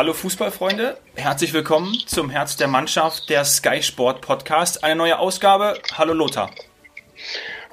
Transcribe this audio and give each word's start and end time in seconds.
Hallo 0.00 0.14
Fußballfreunde, 0.14 0.96
herzlich 1.14 1.52
willkommen 1.52 1.92
zum 2.06 2.30
Herz 2.30 2.56
der 2.56 2.68
Mannschaft, 2.68 3.28
der 3.28 3.44
Sky 3.44 3.82
Sport 3.82 4.22
Podcast. 4.22 4.82
Eine 4.82 4.96
neue 4.96 5.18
Ausgabe. 5.18 5.78
Hallo 5.92 6.14
Lothar. 6.14 6.50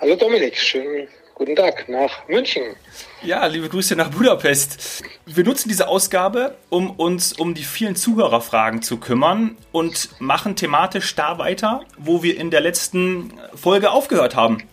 Hallo 0.01 0.17
Dominik, 0.17 0.57
schönen 0.57 1.07
guten 1.35 1.55
Tag 1.55 1.87
nach 1.87 2.27
München. 2.27 2.75
Ja, 3.23 3.45
liebe 3.45 3.69
Grüße 3.69 3.95
nach 3.95 4.09
Budapest. 4.09 5.05
Wir 5.25 5.45
nutzen 5.45 5.69
diese 5.69 5.87
Ausgabe, 5.87 6.57
um 6.67 6.91
uns 6.91 7.31
um 7.31 7.53
die 7.53 7.63
vielen 7.63 7.95
Zuhörerfragen 7.95 8.81
zu 8.81 8.97
kümmern 8.97 9.55
und 9.71 10.09
machen 10.19 10.57
thematisch 10.57 11.15
da 11.15 11.37
weiter, 11.37 11.85
wo 11.97 12.23
wir 12.23 12.37
in 12.37 12.51
der 12.51 12.59
letzten 12.59 13.31
Folge 13.55 13.91
aufgehört 13.91 14.35
haben. 14.35 14.63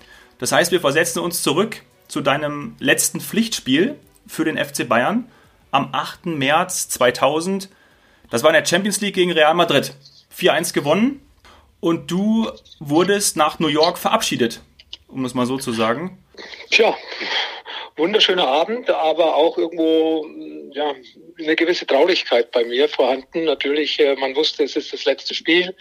Das 0.41 0.51
heißt, 0.51 0.73
wir 0.73 0.81
versetzen 0.81 1.21
uns 1.21 1.45
zurück 1.45 1.83
zu 2.09 2.21
deinem 2.21 2.75
letzten 2.81 3.21
Pflichtspiel 3.21 3.95
für 4.27 4.45
den 4.45 4.59
FC 4.59 4.89
Bayern 4.89 5.29
am 5.75 5.89
8. 5.93 6.27
März 6.27 6.89
2000. 6.89 7.69
Das 8.31 8.43
war 8.43 8.51
in 8.51 8.55
der 8.55 8.65
Champions 8.65 9.01
League 9.01 9.15
gegen 9.15 9.33
Real 9.33 9.55
Madrid. 9.55 9.95
4-1 10.37 10.73
gewonnen 10.73 11.21
und 11.81 12.11
du 12.11 12.51
wurdest 12.81 13.37
nach 13.37 13.59
New 13.59 13.69
York 13.69 13.99
verabschiedet, 13.99 14.61
um 15.07 15.25
es 15.25 15.35
mal 15.35 15.47
so 15.47 15.59
zu 15.59 15.73
sagen. 15.73 16.19
Tja, 16.71 16.95
wunderschöner 17.97 18.47
Abend, 18.47 18.91
aber 18.91 19.37
auch 19.37 19.57
irgendwo 19.57 20.27
ja, 20.73 20.95
eine 21.39 21.55
gewisse 21.55 21.87
Traurigkeit 21.87 22.51
bei 22.51 22.65
mir 22.65 22.89
vorhanden. 22.89 23.45
Natürlich, 23.45 24.01
äh, 24.01 24.17
man 24.17 24.35
wusste, 24.35 24.65
es 24.65 24.75
ist 24.75 24.93
das 24.93 25.05
letzte 25.05 25.35
Spiel 25.35 25.75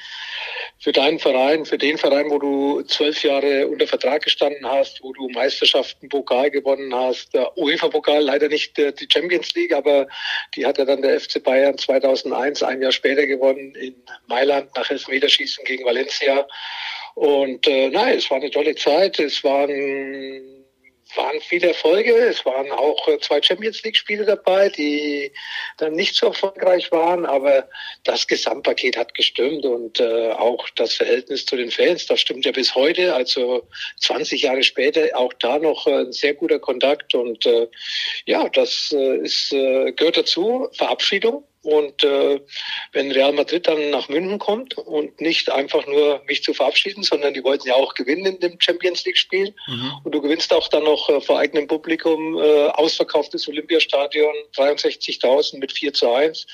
für 0.80 0.92
deinen 0.92 1.18
Verein, 1.18 1.66
für 1.66 1.78
den 1.78 1.98
Verein, 1.98 2.30
wo 2.30 2.38
du 2.38 2.82
zwölf 2.84 3.24
Jahre 3.24 3.68
unter 3.68 3.88
Vertrag 3.88 4.24
gestanden 4.24 4.66
hast, 4.70 5.02
wo 5.02 5.14
du 5.14 5.30
Meisterschaften, 5.30 6.10
Pokal 6.10 6.52
gewonnen 6.52 6.94
hast, 6.94 7.34
UEFA-Pokal, 7.56 8.24
leider 8.24 8.48
nicht 8.48 8.78
äh, 8.78 8.94
die 8.94 9.08
Champions 9.12 9.54
League, 9.56 9.74
aber 9.74 10.08
die 10.56 10.66
hat 10.66 10.78
ja 10.78 10.86
dann 10.86 11.02
der 11.02 11.20
FC 11.20 11.42
Bayern 11.44 11.78
2001, 11.78 12.62
ein 12.62 12.82
Jahr 12.82 12.92
später 12.92 13.26
gewonnen 13.26 13.74
in 13.76 13.96
Mailand 14.28 14.70
nach 14.76 14.90
Elfmeterschießen 14.90 15.64
gegen 15.66 15.86
Valencia. 15.86 16.46
Und 17.16 17.68
äh, 17.68 17.90
nein, 17.90 18.18
es 18.18 18.30
war 18.30 18.38
eine 18.38 18.52
tolle 18.52 18.76
Zeit. 18.76 19.20
Es 19.20 19.44
waren 19.44 20.63
waren 21.16 21.40
viele 21.42 21.70
Erfolge. 21.70 22.14
Es 22.14 22.46
waren 22.46 22.72
auch 22.72 23.08
äh, 23.08 23.20
zwei 23.20 23.42
Champions 23.42 23.84
League 23.84 23.98
Spiele 23.98 24.26
dabei, 24.26 24.70
die 24.70 25.32
dann 25.78 25.94
nicht 25.94 26.16
so 26.16 26.28
erfolgreich 26.28 26.92
waren, 26.92 27.26
aber 27.26 27.68
das 28.04 28.28
Gesamtpaket 28.28 28.98
hat 28.98 29.14
gestimmt 29.14 29.66
und 29.66 30.00
äh, 30.00 30.32
auch 30.32 30.68
das 30.76 30.94
Verhältnis 30.94 31.46
zu 31.46 31.56
den 31.56 31.72
Fans, 31.72 32.06
das 32.06 32.22
stimmt 32.22 32.46
ja 32.46 32.52
bis 32.52 32.76
heute, 32.76 33.14
also 33.14 33.68
20 34.00 34.42
Jahre 34.42 34.64
später 34.64 35.10
auch 35.16 35.34
da 35.34 35.60
noch 35.60 35.88
äh, 35.88 36.02
ein 36.02 36.12
sehr 36.12 36.34
guter 36.34 36.60
Kontakt 36.60 37.14
und 37.16 37.46
äh, 37.46 37.68
ja, 38.26 38.50
das 38.50 38.94
äh, 38.96 39.18
ist 39.18 39.52
äh, 39.54 39.92
gehört 39.92 40.18
dazu. 40.18 40.70
Verabschiedung 40.74 41.44
und 41.64 42.04
äh, 42.04 42.42
wenn 42.92 43.12
Real 43.12 43.32
Madrid 43.32 43.68
dann 43.68 43.90
nach 43.90 44.10
München 44.10 44.38
kommt 44.38 44.78
und 44.78 45.20
nicht 45.22 45.50
einfach 45.50 45.88
nur 45.88 46.22
mich 46.28 46.44
zu 46.44 46.54
verabschieden, 46.54 47.04
sondern 47.04 47.34
die 47.34 47.44
wollten 47.44 47.68
ja 47.68 47.76
auch 47.76 47.94
gewinnen 47.94 48.26
in 48.26 48.40
dem 48.40 48.60
Champions 48.60 49.06
League 49.06 49.18
Spiel. 49.18 49.56
Mhm. 49.68 49.92
Und 50.04 50.14
du 50.14 50.22
gewinnst 50.22 50.54
auch 50.54 50.68
dann 50.68 50.84
noch 50.84 51.10
äh, 51.10 51.22
vor 51.22 51.40
eigenem 51.40 51.68
Publikum 51.68 52.38
äh, 52.38 52.68
ausverkauftes 52.68 53.48
Olympiastadion, 53.48 54.34
63.000 54.56 55.60
mit 55.60 55.72
4 55.72 55.94
zu 55.94 56.12
1 56.12 56.46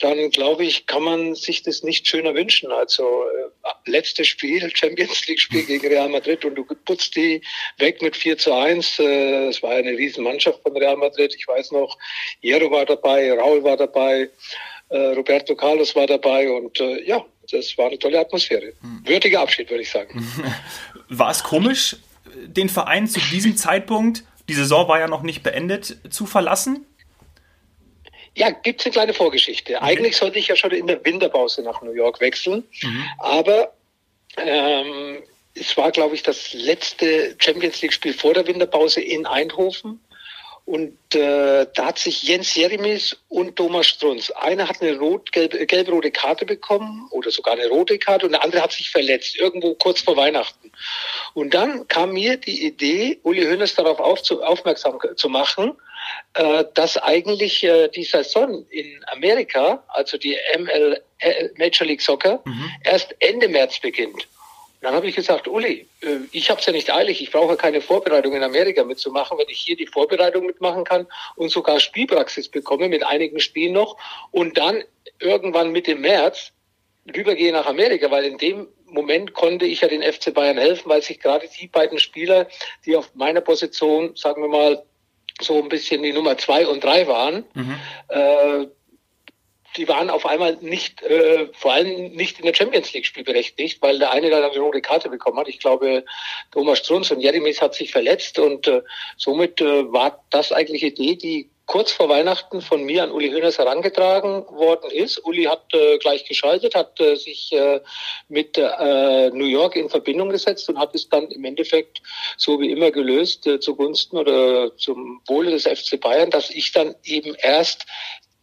dann 0.00 0.30
glaube 0.30 0.64
ich, 0.64 0.86
kann 0.86 1.02
man 1.02 1.34
sich 1.34 1.62
das 1.62 1.82
nicht 1.82 2.08
schöner 2.08 2.34
wünschen. 2.34 2.72
Also 2.72 3.04
äh, 3.04 3.90
letztes 3.90 4.26
Spiel, 4.26 4.70
Champions 4.74 5.26
League 5.26 5.40
Spiel 5.40 5.64
gegen 5.64 5.86
Real 5.86 6.08
Madrid 6.08 6.44
und 6.44 6.54
du 6.54 6.64
putzt 6.64 7.14
die 7.16 7.42
weg 7.78 8.02
mit 8.02 8.16
4 8.16 8.38
zu 8.38 8.52
1. 8.52 8.98
Äh, 8.98 9.48
es 9.48 9.62
war 9.62 9.72
eine 9.72 9.90
Riesenmannschaft 9.90 10.62
von 10.62 10.76
Real 10.76 10.96
Madrid. 10.96 11.34
Ich 11.36 11.46
weiß 11.46 11.72
noch, 11.72 11.96
Jero 12.40 12.70
war 12.70 12.86
dabei, 12.86 13.32
Raul 13.32 13.62
war 13.62 13.76
dabei, 13.76 14.30
äh, 14.88 14.98
Roberto 14.98 15.54
Carlos 15.54 15.94
war 15.94 16.06
dabei 16.06 16.50
und 16.50 16.80
äh, 16.80 17.02
ja, 17.04 17.24
das 17.50 17.76
war 17.76 17.86
eine 17.86 17.98
tolle 17.98 18.20
Atmosphäre. 18.20 18.72
Hm. 18.80 19.02
Würdiger 19.04 19.40
Abschied, 19.40 19.70
würde 19.70 19.82
ich 19.82 19.90
sagen. 19.90 20.26
War 21.08 21.30
es 21.30 21.42
komisch, 21.42 21.96
den 22.46 22.68
Verein 22.68 23.08
zu 23.08 23.20
diesem 23.32 23.56
Zeitpunkt, 23.56 24.24
die 24.48 24.54
Saison 24.54 24.86
war 24.88 25.00
ja 25.00 25.08
noch 25.08 25.22
nicht 25.22 25.42
beendet, 25.42 25.98
zu 26.10 26.26
verlassen? 26.26 26.86
Ja, 28.40 28.48
gibt's 28.48 28.86
eine 28.86 28.92
kleine 28.94 29.12
Vorgeschichte. 29.12 29.76
Okay. 29.76 29.84
Eigentlich 29.84 30.16
sollte 30.16 30.38
ich 30.38 30.48
ja 30.48 30.56
schon 30.56 30.70
in 30.70 30.86
der 30.86 31.04
Winterpause 31.04 31.60
nach 31.60 31.82
New 31.82 31.92
York 31.92 32.22
wechseln, 32.22 32.64
mhm. 32.82 33.04
aber 33.18 33.74
ähm, 34.38 35.22
es 35.52 35.76
war, 35.76 35.90
glaube 35.90 36.14
ich, 36.14 36.22
das 36.22 36.54
letzte 36.54 37.36
Champions 37.36 37.82
League-Spiel 37.82 38.14
vor 38.14 38.32
der 38.32 38.46
Winterpause 38.46 39.02
in 39.02 39.26
Eindhoven. 39.26 40.00
Und 40.64 40.96
äh, 41.14 41.66
da 41.74 41.86
hat 41.86 41.98
sich 41.98 42.22
Jens 42.22 42.54
Jeremies 42.54 43.18
und 43.28 43.56
Thomas 43.56 43.88
Strunz, 43.88 44.30
einer 44.30 44.68
hat 44.68 44.80
eine 44.80 44.96
rot, 44.98 45.32
gelb, 45.32 45.52
gelb-rote 45.68 46.10
Karte 46.10 46.46
bekommen 46.46 47.08
oder 47.10 47.30
sogar 47.30 47.54
eine 47.54 47.68
rote 47.68 47.98
Karte 47.98 48.24
und 48.24 48.32
der 48.32 48.42
andere 48.42 48.62
hat 48.62 48.72
sich 48.72 48.88
verletzt, 48.88 49.36
irgendwo 49.36 49.74
kurz 49.74 50.00
vor 50.00 50.16
Weihnachten. 50.16 50.72
Und 51.34 51.52
dann 51.52 51.88
kam 51.88 52.12
mir 52.12 52.38
die 52.38 52.64
Idee, 52.64 53.18
Uli 53.22 53.44
Hoeneß 53.44 53.74
darauf 53.74 53.98
auf, 54.00 54.22
zu, 54.22 54.42
aufmerksam 54.42 54.98
zu 55.16 55.28
machen, 55.28 55.76
dass 56.74 56.96
eigentlich 56.96 57.64
äh, 57.64 57.88
die 57.88 58.04
Saison 58.04 58.64
in 58.70 59.04
Amerika, 59.12 59.82
also 59.88 60.16
die 60.16 60.36
ML, 60.56 61.02
äh, 61.18 61.48
Major 61.56 61.86
League 61.86 62.00
Soccer, 62.00 62.40
mhm. 62.44 62.70
erst 62.84 63.14
Ende 63.18 63.48
März 63.48 63.80
beginnt. 63.80 64.26
Dann 64.80 64.94
habe 64.94 65.08
ich 65.08 65.14
gesagt, 65.14 65.46
Uli, 65.46 65.86
äh, 66.00 66.20
ich 66.32 66.50
habe 66.50 66.60
es 66.60 66.66
ja 66.66 66.72
nicht 66.72 66.92
eilig, 66.92 67.20
ich 67.20 67.30
brauche 67.30 67.56
keine 67.56 67.80
Vorbereitung 67.80 68.34
in 68.34 68.42
Amerika 68.42 68.84
mitzumachen, 68.84 69.36
wenn 69.38 69.48
ich 69.48 69.60
hier 69.60 69.76
die 69.76 69.86
Vorbereitung 69.86 70.46
mitmachen 70.46 70.84
kann 70.84 71.06
und 71.36 71.50
sogar 71.50 71.80
Spielpraxis 71.80 72.48
bekomme 72.48 72.88
mit 72.88 73.04
einigen 73.04 73.40
Spielen 73.40 73.74
noch 73.74 73.96
und 74.30 74.56
dann 74.56 74.82
irgendwann 75.18 75.72
Mitte 75.72 75.94
März 75.94 76.52
rübergehe 77.14 77.52
nach 77.52 77.66
Amerika, 77.66 78.10
weil 78.10 78.24
in 78.24 78.38
dem 78.38 78.68
Moment 78.86 79.34
konnte 79.34 79.66
ich 79.66 79.82
ja 79.82 79.88
den 79.88 80.02
FC 80.02 80.32
Bayern 80.32 80.58
helfen, 80.58 80.88
weil 80.88 81.02
sich 81.02 81.20
gerade 81.20 81.48
die 81.60 81.68
beiden 81.68 81.98
Spieler, 81.98 82.48
die 82.86 82.96
auf 82.96 83.14
meiner 83.14 83.40
Position, 83.40 84.16
sagen 84.16 84.42
wir 84.42 84.48
mal, 84.48 84.82
so 85.40 85.62
ein 85.62 85.68
bisschen 85.68 86.02
die 86.02 86.12
Nummer 86.12 86.38
zwei 86.38 86.66
und 86.66 86.82
drei 86.82 87.06
waren, 87.06 87.44
mhm. 87.54 87.76
äh, 88.08 88.66
die 89.76 89.88
waren 89.88 90.10
auf 90.10 90.26
einmal 90.26 90.56
nicht, 90.60 91.02
äh, 91.02 91.48
vor 91.52 91.72
allem 91.72 92.12
nicht 92.12 92.38
in 92.38 92.46
der 92.46 92.54
Champions 92.54 92.92
League 92.92 93.06
spielberechtigt, 93.06 93.80
weil 93.82 93.98
der 93.98 94.10
eine 94.10 94.30
dann 94.30 94.42
eine 94.42 94.58
rote 94.58 94.80
Karte 94.80 95.08
bekommen 95.08 95.38
hat. 95.38 95.48
Ich 95.48 95.60
glaube, 95.60 96.04
Thomas 96.50 96.80
Strunz 96.80 97.10
und 97.10 97.20
Jeremies 97.20 97.62
hat 97.62 97.74
sich 97.74 97.92
verletzt 97.92 98.38
und 98.38 98.66
äh, 98.66 98.82
somit 99.16 99.60
äh, 99.60 99.92
war 99.92 100.24
das 100.30 100.50
eigentlich 100.52 100.82
Idee, 100.82 101.14
die 101.14 101.50
kurz 101.70 101.92
vor 101.92 102.08
Weihnachten 102.08 102.62
von 102.62 102.82
mir 102.82 103.04
an 103.04 103.12
Uli 103.12 103.30
Hoeneß 103.30 103.58
herangetragen 103.58 104.44
worden 104.48 104.90
ist. 104.90 105.24
Uli 105.24 105.44
hat 105.44 105.72
äh, 105.72 105.98
gleich 105.98 106.24
geschaltet, 106.24 106.74
hat 106.74 106.98
äh, 106.98 107.14
sich 107.14 107.52
äh, 107.52 107.80
mit 108.26 108.58
äh, 108.58 109.30
New 109.30 109.44
York 109.44 109.76
in 109.76 109.88
Verbindung 109.88 110.30
gesetzt 110.30 110.68
und 110.68 110.80
hat 110.80 110.96
es 110.96 111.08
dann 111.08 111.30
im 111.30 111.44
Endeffekt 111.44 112.02
so 112.36 112.60
wie 112.60 112.72
immer 112.72 112.90
gelöst 112.90 113.46
äh, 113.46 113.60
zugunsten 113.60 114.18
oder 114.18 114.76
zum 114.78 115.22
Wohle 115.28 115.52
des 115.52 115.62
FC 115.62 116.00
Bayern, 116.00 116.30
dass 116.30 116.50
ich 116.50 116.72
dann 116.72 116.96
eben 117.04 117.36
erst 117.36 117.86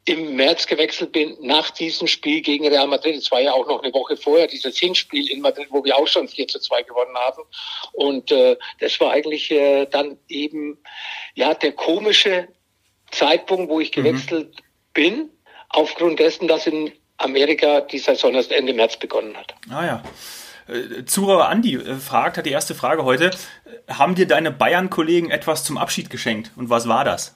im 0.06 0.38
März 0.38 0.66
gewechselt 0.66 1.12
bin 1.12 1.36
nach 1.42 1.70
diesem 1.70 2.08
Spiel 2.08 2.40
gegen 2.40 2.66
Real 2.66 2.88
Madrid. 2.88 3.18
Es 3.18 3.30
war 3.30 3.42
ja 3.42 3.52
auch 3.52 3.68
noch 3.68 3.84
eine 3.84 3.94
Woche 3.94 4.16
vorher, 4.16 4.48
dieses 4.48 4.78
Hinspiel 4.78 5.30
in 5.30 5.42
Madrid, 5.42 5.68
wo 5.70 5.84
wir 5.84 5.98
auch 5.98 6.08
schon 6.08 6.30
4 6.30 6.48
zu 6.48 6.60
2 6.60 6.84
gewonnen 6.84 7.18
haben. 7.18 7.44
Und 7.92 8.32
äh, 8.32 8.56
das 8.80 8.98
war 9.02 9.12
eigentlich 9.12 9.52
äh, 9.52 9.86
dann 9.86 10.18
eben 10.30 10.82
ja 11.36 11.54
der 11.54 11.74
komische 11.74 12.48
Zeitpunkt, 13.18 13.70
wo 13.70 13.80
ich 13.80 13.96
mhm. 13.96 14.04
gewechselt 14.04 14.48
mhm. 14.50 14.62
bin, 14.94 15.30
aufgrund 15.70 16.20
dessen, 16.20 16.48
dass 16.48 16.68
in 16.68 16.92
Amerika 17.18 17.82
die 17.82 18.00
Saison 18.00 18.34
erst 18.34 18.52
Ende 18.52 18.74
März 18.74 18.98
begonnen 18.98 19.36
hat. 19.36 19.54
Ah 19.70 19.86
ja. 19.86 20.04
Äh, 20.68 21.06
Zuhörer 21.06 21.50
Andi 21.50 21.76
äh, 21.76 21.96
fragt, 21.96 22.38
hat 22.38 22.46
die 22.46 22.52
erste 22.52 22.76
Frage 22.76 23.04
heute, 23.04 23.32
haben 23.90 24.16
dir 24.16 24.28
deine 24.28 24.52
Bayern-Kollegen 24.52 25.32
etwas 25.32 25.64
zum 25.64 25.78
Abschied 25.78 26.10
geschenkt 26.10 26.52
und 26.56 26.70
was 26.70 26.88
war 26.88 27.06
das? 27.06 27.36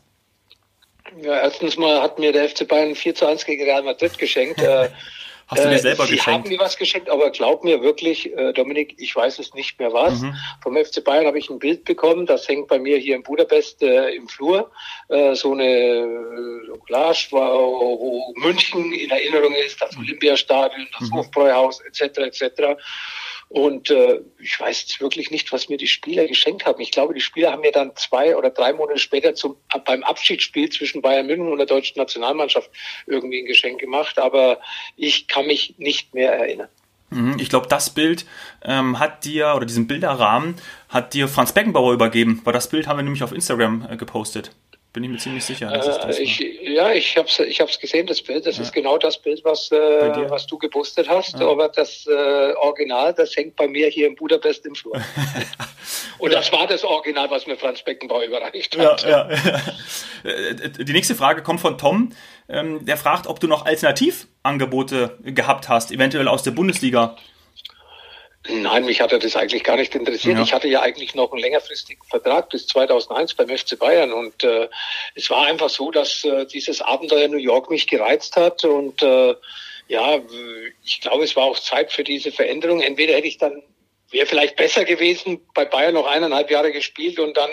Ja, 1.22 1.34
erstens 1.42 1.78
mal 1.78 2.02
hat 2.02 2.20
mir 2.20 2.32
der 2.32 2.48
FC 2.48 2.68
Bayern 2.68 2.96
4 2.96 3.16
zu 3.16 3.26
1 3.26 3.46
gegen 3.46 3.64
Real 3.64 3.84
Madrid 3.84 4.18
geschenkt. 4.18 4.62
Äh, 5.52 5.56
Hast 5.56 5.66
du 5.66 5.70
dir 5.70 5.80
selber 5.80 6.06
Sie 6.06 6.16
geschenkt? 6.16 6.46
haben 6.46 6.50
mir 6.50 6.60
was 6.60 6.78
geschenkt, 6.78 7.10
aber 7.10 7.30
glaub 7.30 7.64
mir 7.64 7.82
wirklich, 7.82 8.32
äh, 8.38 8.54
Dominik, 8.54 8.96
ich 8.98 9.14
weiß 9.14 9.40
es 9.40 9.54
nicht 9.54 9.78
mehr 9.80 9.92
was. 9.92 10.22
Mhm. 10.22 10.34
Vom 10.64 10.78
FC 10.78 11.04
Bayern 11.04 11.26
habe 11.26 11.40
ich 11.40 11.50
ein 11.50 11.60
Bild 11.60 11.84
bekommen, 11.84 12.26
das 12.26 12.48
hängt 12.48 12.70
bei 12.70 12.80
mir 12.80 12.98
hier 12.98 13.18
in 13.18 13.24
Budapest 13.24 13.82
äh, 13.84 14.12
im 14.16 14.30
Flur. 14.30 14.72
Äh, 15.10 15.36
so 15.36 15.52
eine 15.52 15.66
äh, 15.66 16.78
Collage, 16.88 17.28
wo, 17.32 17.38
wo 17.40 18.34
München 18.38 18.94
in 18.94 19.10
Erinnerung 19.10 19.54
ist, 19.54 19.82
das 19.82 19.94
mhm. 19.96 20.04
Olympiastadion, 20.04 20.88
das 20.98 21.10
mhm. 21.10 21.16
Hofbräuhaus 21.16 21.82
etc. 21.82 22.20
etc. 22.20 22.78
Und 23.54 23.90
äh, 23.90 24.22
ich 24.40 24.58
weiß 24.58 24.82
jetzt 24.84 25.02
wirklich 25.02 25.30
nicht, 25.30 25.52
was 25.52 25.68
mir 25.68 25.76
die 25.76 25.88
Spieler 25.88 26.26
geschenkt 26.26 26.66
haben. 26.66 26.80
Ich 26.80 26.92
glaube, 26.92 27.14
die 27.14 27.20
Spieler 27.20 27.52
haben 27.52 27.60
mir 27.60 27.74
dann 27.74 27.94
zwei 27.98 28.38
oder 28.38 28.50
drei 28.50 28.72
Monate 28.72 28.98
später 28.98 29.36
zum, 29.36 29.58
beim 29.86 30.04
Abschiedsspiel 30.04 30.70
zwischen 30.70 31.02
Bayern 31.02 31.28
München 31.28 31.52
und 31.52 31.58
der 31.58 31.68
deutschen 31.68 31.98
Nationalmannschaft 31.98 32.72
irgendwie 33.08 33.42
ein 33.42 33.46
Geschenk 33.46 33.82
gemacht. 33.82 34.20
Aber 34.20 34.62
ich 34.96 35.28
kann 35.28 35.48
mich 35.48 35.76
nicht 35.78 36.14
mehr 36.14 36.32
erinnern. 36.32 36.70
Mhm, 37.10 37.40
ich 37.40 37.50
glaube, 37.50 37.68
das 37.68 37.90
Bild 37.90 38.26
ähm, 38.64 39.00
hat 39.00 39.26
dir, 39.26 39.54
oder 39.54 39.66
diesen 39.66 39.86
Bilderrahmen, 39.86 40.56
hat 40.88 41.14
dir 41.14 41.28
Franz 41.28 41.52
Beckenbauer 41.52 41.92
übergeben, 41.92 42.40
weil 42.46 42.54
das 42.54 42.70
Bild 42.70 42.88
haben 42.88 43.00
wir 43.00 43.04
nämlich 43.04 43.22
auf 43.22 43.34
Instagram 43.34 43.86
äh, 43.92 43.98
gepostet. 43.98 44.52
Bin 44.94 45.06
ich 45.06 45.10
mir 45.10 45.18
ziemlich 45.18 45.46
sicher. 45.46 45.72
Äh, 45.72 46.22
ich, 46.22 46.40
ja, 46.40 46.92
ich 46.92 47.16
habe 47.16 47.26
es 47.26 47.40
ich 47.40 47.62
hab's 47.62 47.80
gesehen, 47.80 48.08
das 48.08 48.22
Bild. 48.22 48.46
Das 48.46 48.58
ja. 48.58 48.64
ist 48.64 48.74
genau 48.74 48.98
das 48.98 49.18
Bild, 49.18 49.42
was, 49.46 49.72
äh, 49.72 50.30
was 50.30 50.48
du 50.48 50.58
gepostet 50.58 51.08
hast. 51.08 51.40
Ja. 51.40 51.48
Aber 51.48 51.70
das 51.70 52.06
äh, 52.08 52.54
Original, 52.56 53.14
das 53.14 53.34
hängt 53.38 53.56
bei 53.56 53.70
mir 53.70 53.88
hier 53.88 54.08
in 54.08 54.16
Budapest 54.16 54.66
im 54.66 54.76
Flur. 54.76 55.02
Und 56.18 56.34
das 56.34 56.52
war 56.52 56.68
das 56.68 56.84
Original, 56.84 57.30
was 57.30 57.48
mir 57.48 57.56
Franz 57.56 57.82
Beckenbauer 57.84 58.24
überreicht 58.24 58.78
hat. 58.78 59.04
Ja, 59.04 59.30
äh, 60.24 60.70
Die 60.70 60.92
nächste 60.92 61.16
Frage 61.16 61.42
kommt 61.42 61.62
von 61.62 61.78
Tom. 61.78 62.12
Ähm, 62.50 62.84
der 62.86 62.98
fragt, 62.98 63.28
ob 63.28 63.40
du 63.40 63.48
noch 63.48 63.66
Alternativangebote 63.66 65.20
gehabt 65.24 65.70
hast, 65.70 65.92
eventuell 65.92 66.28
aus 66.28 66.44
der 66.44 66.52
Bundesliga. 66.52 67.16
Nein, 68.50 68.86
mich 68.86 69.02
hatte 69.02 69.20
das 69.20 69.36
eigentlich 69.36 69.64
gar 69.64 69.76
nicht 69.76 69.94
interessiert. 69.94 70.38
Ja. 70.38 70.44
Ich 70.44 70.54
hatte 70.54 70.68
ja 70.68 70.82
eigentlich 70.82 71.14
noch 71.14 71.32
einen 71.32 71.42
längerfristigen 71.42 72.04
Vertrag 72.10 72.50
bis 72.50 72.66
2001 72.68 73.36
beim 73.36 73.50
FC 73.50 73.78
Bayern 73.78 74.12
und 74.12 74.44
äh, 74.44 74.68
es 75.14 75.30
war 75.30 75.46
einfach 75.46 75.70
so, 75.70 75.92
dass 75.92 76.24
äh, 76.24 76.46
dieses 76.48 76.82
Abenteuer 76.82 77.28
New 77.28 77.38
York 77.38 77.70
mich 77.70 77.86
gereizt 77.86 78.36
hat 78.36 78.64
und 78.64 79.04
äh, 79.04 79.36
ja, 79.88 80.20
ich 80.84 81.02
glaube, 81.02 81.24
es 81.24 81.36
war 81.36 81.44
auch 81.44 81.60
Zeit 81.60 81.92
für 81.92 82.04
diese 82.04 82.32
Veränderung. 82.32 82.82
Entweder 82.82 83.14
hätte 83.14 83.28
ich 83.28 83.38
dann 83.38 83.62
wäre 84.12 84.26
vielleicht 84.26 84.56
besser 84.56 84.86
gewesen, 84.86 85.42
bei 85.54 85.66
Bayern 85.66 85.94
noch 85.94 86.08
eineinhalb 86.08 86.52
Jahre 86.52 86.72
gespielt 86.72 87.20
und 87.20 87.38
dann, 87.38 87.50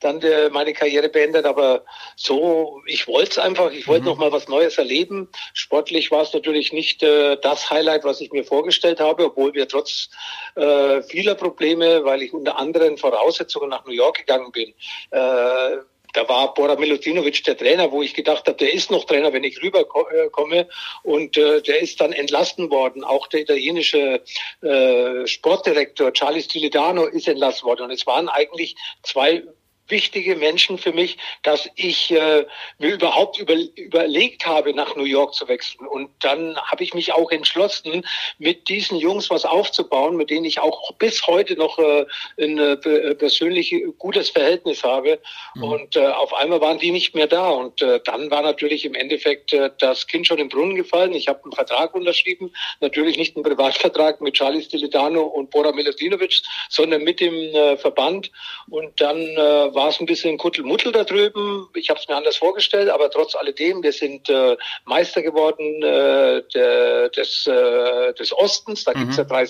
dann 0.00 0.20
der, 0.20 0.50
meine 0.50 0.72
Karriere 0.72 1.08
beendet. 1.08 1.44
Aber 1.44 1.84
so, 2.16 2.82
ich 2.86 3.06
wollte 3.06 3.30
es 3.32 3.38
einfach, 3.38 3.70
ich 3.72 3.86
wollte 3.86 4.02
mhm. 4.02 4.08
noch 4.08 4.18
mal 4.18 4.32
was 4.32 4.48
Neues 4.48 4.78
erleben. 4.78 5.28
Sportlich 5.54 6.10
war 6.10 6.22
es 6.22 6.32
natürlich 6.32 6.72
nicht 6.72 7.02
äh, 7.02 7.36
das 7.40 7.70
Highlight, 7.70 8.04
was 8.04 8.20
ich 8.20 8.32
mir 8.32 8.44
vorgestellt 8.44 9.00
habe, 9.00 9.26
obwohl 9.26 9.54
wir 9.54 9.68
trotz 9.68 10.10
äh, 10.56 11.02
vieler 11.02 11.34
Probleme, 11.34 12.04
weil 12.04 12.22
ich 12.22 12.32
unter 12.32 12.58
anderen 12.58 12.98
Voraussetzungen 12.98 13.70
nach 13.70 13.84
New 13.84 13.92
York 13.92 14.18
gegangen 14.18 14.52
bin, 14.52 14.74
äh, 15.10 15.76
da 16.12 16.28
war 16.28 16.52
Bora 16.54 16.76
Milutinovic 16.76 17.42
der 17.44 17.56
Trainer, 17.56 17.90
wo 17.90 18.02
ich 18.02 18.14
gedacht 18.14 18.46
habe, 18.46 18.56
der 18.56 18.72
ist 18.72 18.90
noch 18.90 19.04
Trainer, 19.04 19.32
wenn 19.32 19.44
ich 19.44 19.62
rüberkomme. 19.62 20.58
Äh, 20.58 20.66
und 21.02 21.36
äh, 21.36 21.62
der 21.62 21.80
ist 21.80 22.00
dann 22.00 22.12
entlassen 22.12 22.70
worden. 22.70 23.04
Auch 23.04 23.26
der 23.28 23.40
italienische 23.40 24.22
äh, 24.62 25.26
Sportdirektor 25.26 26.12
Charlie 26.12 26.42
Stilidano 26.42 27.06
ist 27.06 27.28
entlassen 27.28 27.66
worden. 27.66 27.84
Und 27.84 27.90
es 27.90 28.06
waren 28.06 28.28
eigentlich 28.28 28.76
zwei 29.02 29.42
wichtige 29.88 30.36
Menschen 30.36 30.78
für 30.78 30.92
mich, 30.92 31.18
dass 31.42 31.68
ich 31.76 32.10
äh, 32.10 32.46
mir 32.78 32.94
überhaupt 32.94 33.38
über, 33.38 33.54
überlegt 33.76 34.46
habe, 34.46 34.74
nach 34.74 34.96
New 34.96 35.04
York 35.04 35.34
zu 35.34 35.48
wechseln. 35.48 35.86
Und 35.86 36.10
dann 36.20 36.56
habe 36.56 36.82
ich 36.82 36.94
mich 36.94 37.12
auch 37.12 37.30
entschlossen, 37.30 38.06
mit 38.38 38.68
diesen 38.68 38.96
Jungs 38.98 39.30
was 39.30 39.44
aufzubauen, 39.44 40.16
mit 40.16 40.30
denen 40.30 40.44
ich 40.44 40.60
auch 40.60 40.92
bis 40.92 41.26
heute 41.26 41.54
noch 41.56 41.78
äh, 41.78 42.06
ein 42.40 42.58
äh, 42.58 43.14
persönlich 43.14 43.74
gutes 43.98 44.30
Verhältnis 44.30 44.82
habe. 44.82 45.20
Mhm. 45.54 45.64
Und 45.64 45.96
äh, 45.96 46.06
auf 46.06 46.32
einmal 46.34 46.60
waren 46.60 46.78
die 46.78 46.90
nicht 46.90 47.14
mehr 47.14 47.26
da. 47.26 47.50
Und 47.50 47.82
äh, 47.82 48.00
dann 48.04 48.30
war 48.30 48.42
natürlich 48.42 48.84
im 48.84 48.94
Endeffekt 48.94 49.52
äh, 49.52 49.70
das 49.78 50.06
Kind 50.06 50.26
schon 50.26 50.38
im 50.38 50.48
Brunnen 50.48 50.76
gefallen. 50.76 51.12
Ich 51.12 51.28
habe 51.28 51.42
einen 51.44 51.52
Vertrag 51.52 51.94
unterschrieben, 51.94 52.52
natürlich 52.80 53.16
nicht 53.18 53.36
einen 53.36 53.44
Privatvertrag 53.44 54.20
mit 54.20 54.34
Charlie 54.34 54.62
Stilitano 54.62 55.22
und 55.22 55.50
Bora 55.50 55.72
Milutinovic, 55.72 56.40
sondern 56.68 57.02
mit 57.02 57.20
dem 57.20 57.34
äh, 57.34 57.76
Verband. 57.76 58.30
Und 58.70 59.00
dann 59.00 59.18
äh, 59.18 59.71
war 59.74 59.88
es 59.88 60.00
ein 60.00 60.06
bisschen 60.06 60.38
Kuttelmuttel 60.38 60.92
da 60.92 61.04
drüben. 61.04 61.68
Ich 61.74 61.90
habe 61.90 62.00
es 62.00 62.08
mir 62.08 62.16
anders 62.16 62.36
vorgestellt, 62.36 62.88
aber 62.88 63.10
trotz 63.10 63.34
alledem, 63.34 63.82
wir 63.82 63.92
sind 63.92 64.28
äh, 64.28 64.56
Meister 64.84 65.22
geworden 65.22 65.82
äh, 65.82 66.42
der, 66.54 67.08
des, 67.10 67.46
äh, 67.46 68.12
des 68.14 68.32
Ostens. 68.32 68.84
Da 68.84 68.92
mhm. 68.92 69.00
gibt's 69.00 69.16
ja 69.16 69.24
drei, 69.24 69.46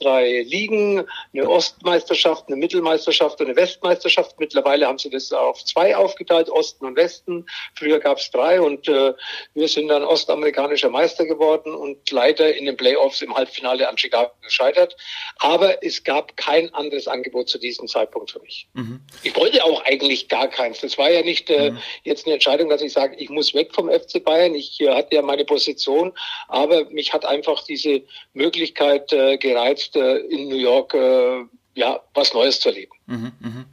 drei 0.00 0.42
Ligen, 0.42 1.06
eine 1.32 1.48
Ostmeisterschaft, 1.48 2.44
eine 2.48 2.56
Mittelmeisterschaft 2.56 3.40
und 3.40 3.46
eine 3.46 3.56
Westmeisterschaft. 3.56 4.38
Mittlerweile 4.38 4.86
haben 4.86 4.98
sie 4.98 5.10
das 5.10 5.32
auf 5.32 5.64
zwei 5.64 5.96
aufgeteilt, 5.96 6.48
Osten 6.50 6.86
und 6.86 6.96
Westen. 6.96 7.46
Früher 7.74 7.98
gab 7.98 8.18
es 8.18 8.30
drei 8.30 8.60
und 8.60 8.88
äh, 8.88 9.14
wir 9.54 9.68
sind 9.68 9.88
dann 9.88 10.04
ostamerikanischer 10.04 10.90
Meister 10.90 11.24
geworden 11.24 11.74
und 11.74 12.10
leider 12.10 12.54
in 12.54 12.66
den 12.66 12.76
Playoffs 12.76 13.22
im 13.22 13.34
Halbfinale 13.34 13.88
an 13.88 13.98
Chicago 13.98 14.32
gescheitert. 14.42 14.96
Aber 15.38 15.82
es 15.84 16.04
gab 16.04 16.36
kein 16.36 16.72
anderes 16.74 17.08
Angebot 17.08 17.48
zu 17.48 17.58
diesem 17.58 17.88
Zeitpunkt 17.88 18.30
für 18.30 18.40
mich. 18.40 18.68
Mhm. 18.74 19.00
Ich 19.22 19.36
wollte 19.36 19.55
wollte 19.56 19.64
auch 19.64 19.84
eigentlich 19.84 20.28
gar 20.28 20.48
keins. 20.48 20.80
Das 20.80 20.98
war 20.98 21.10
ja 21.10 21.22
nicht 21.22 21.50
äh, 21.50 21.70
mhm. 21.70 21.78
jetzt 22.04 22.26
eine 22.26 22.34
Entscheidung, 22.34 22.68
dass 22.68 22.82
ich 22.82 22.92
sage, 22.92 23.16
ich 23.16 23.30
muss 23.30 23.54
weg 23.54 23.74
vom 23.74 23.90
FC 23.90 24.22
Bayern. 24.22 24.54
Ich 24.54 24.80
äh, 24.80 24.94
hatte 24.94 25.14
ja 25.14 25.22
meine 25.22 25.44
Position, 25.44 26.12
aber 26.48 26.88
mich 26.90 27.12
hat 27.12 27.24
einfach 27.24 27.64
diese 27.64 28.02
Möglichkeit 28.34 29.12
äh, 29.12 29.36
gereizt, 29.38 29.96
äh, 29.96 30.18
in 30.18 30.48
New 30.48 30.56
York 30.56 30.94
äh, 30.94 31.44
ja 31.74 32.00
was 32.14 32.32
Neues 32.32 32.60
zu 32.60 32.70
erleben. 32.70 32.92
Mhm, 33.06 33.32
mh. 33.40 33.64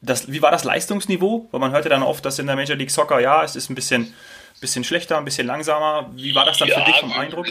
das, 0.00 0.30
wie 0.30 0.42
war 0.42 0.50
das 0.50 0.64
Leistungsniveau? 0.64 1.48
Weil 1.50 1.60
man 1.60 1.72
hörte 1.72 1.88
dann 1.88 2.02
oft, 2.02 2.24
dass 2.24 2.38
in 2.38 2.46
der 2.46 2.56
Major 2.56 2.76
League 2.76 2.90
Soccer, 2.90 3.20
ja, 3.20 3.44
es 3.44 3.56
ist 3.56 3.70
ein 3.70 3.74
bisschen 3.74 4.14
bisschen 4.60 4.84
schlechter, 4.84 5.18
ein 5.18 5.24
bisschen 5.24 5.46
langsamer. 5.46 6.10
Wie 6.14 6.34
war 6.34 6.44
das 6.44 6.58
dann 6.58 6.68
ja, 6.68 6.78
für 6.78 6.84
dich 6.84 7.00
vom 7.00 7.12
Eindruck? 7.12 7.46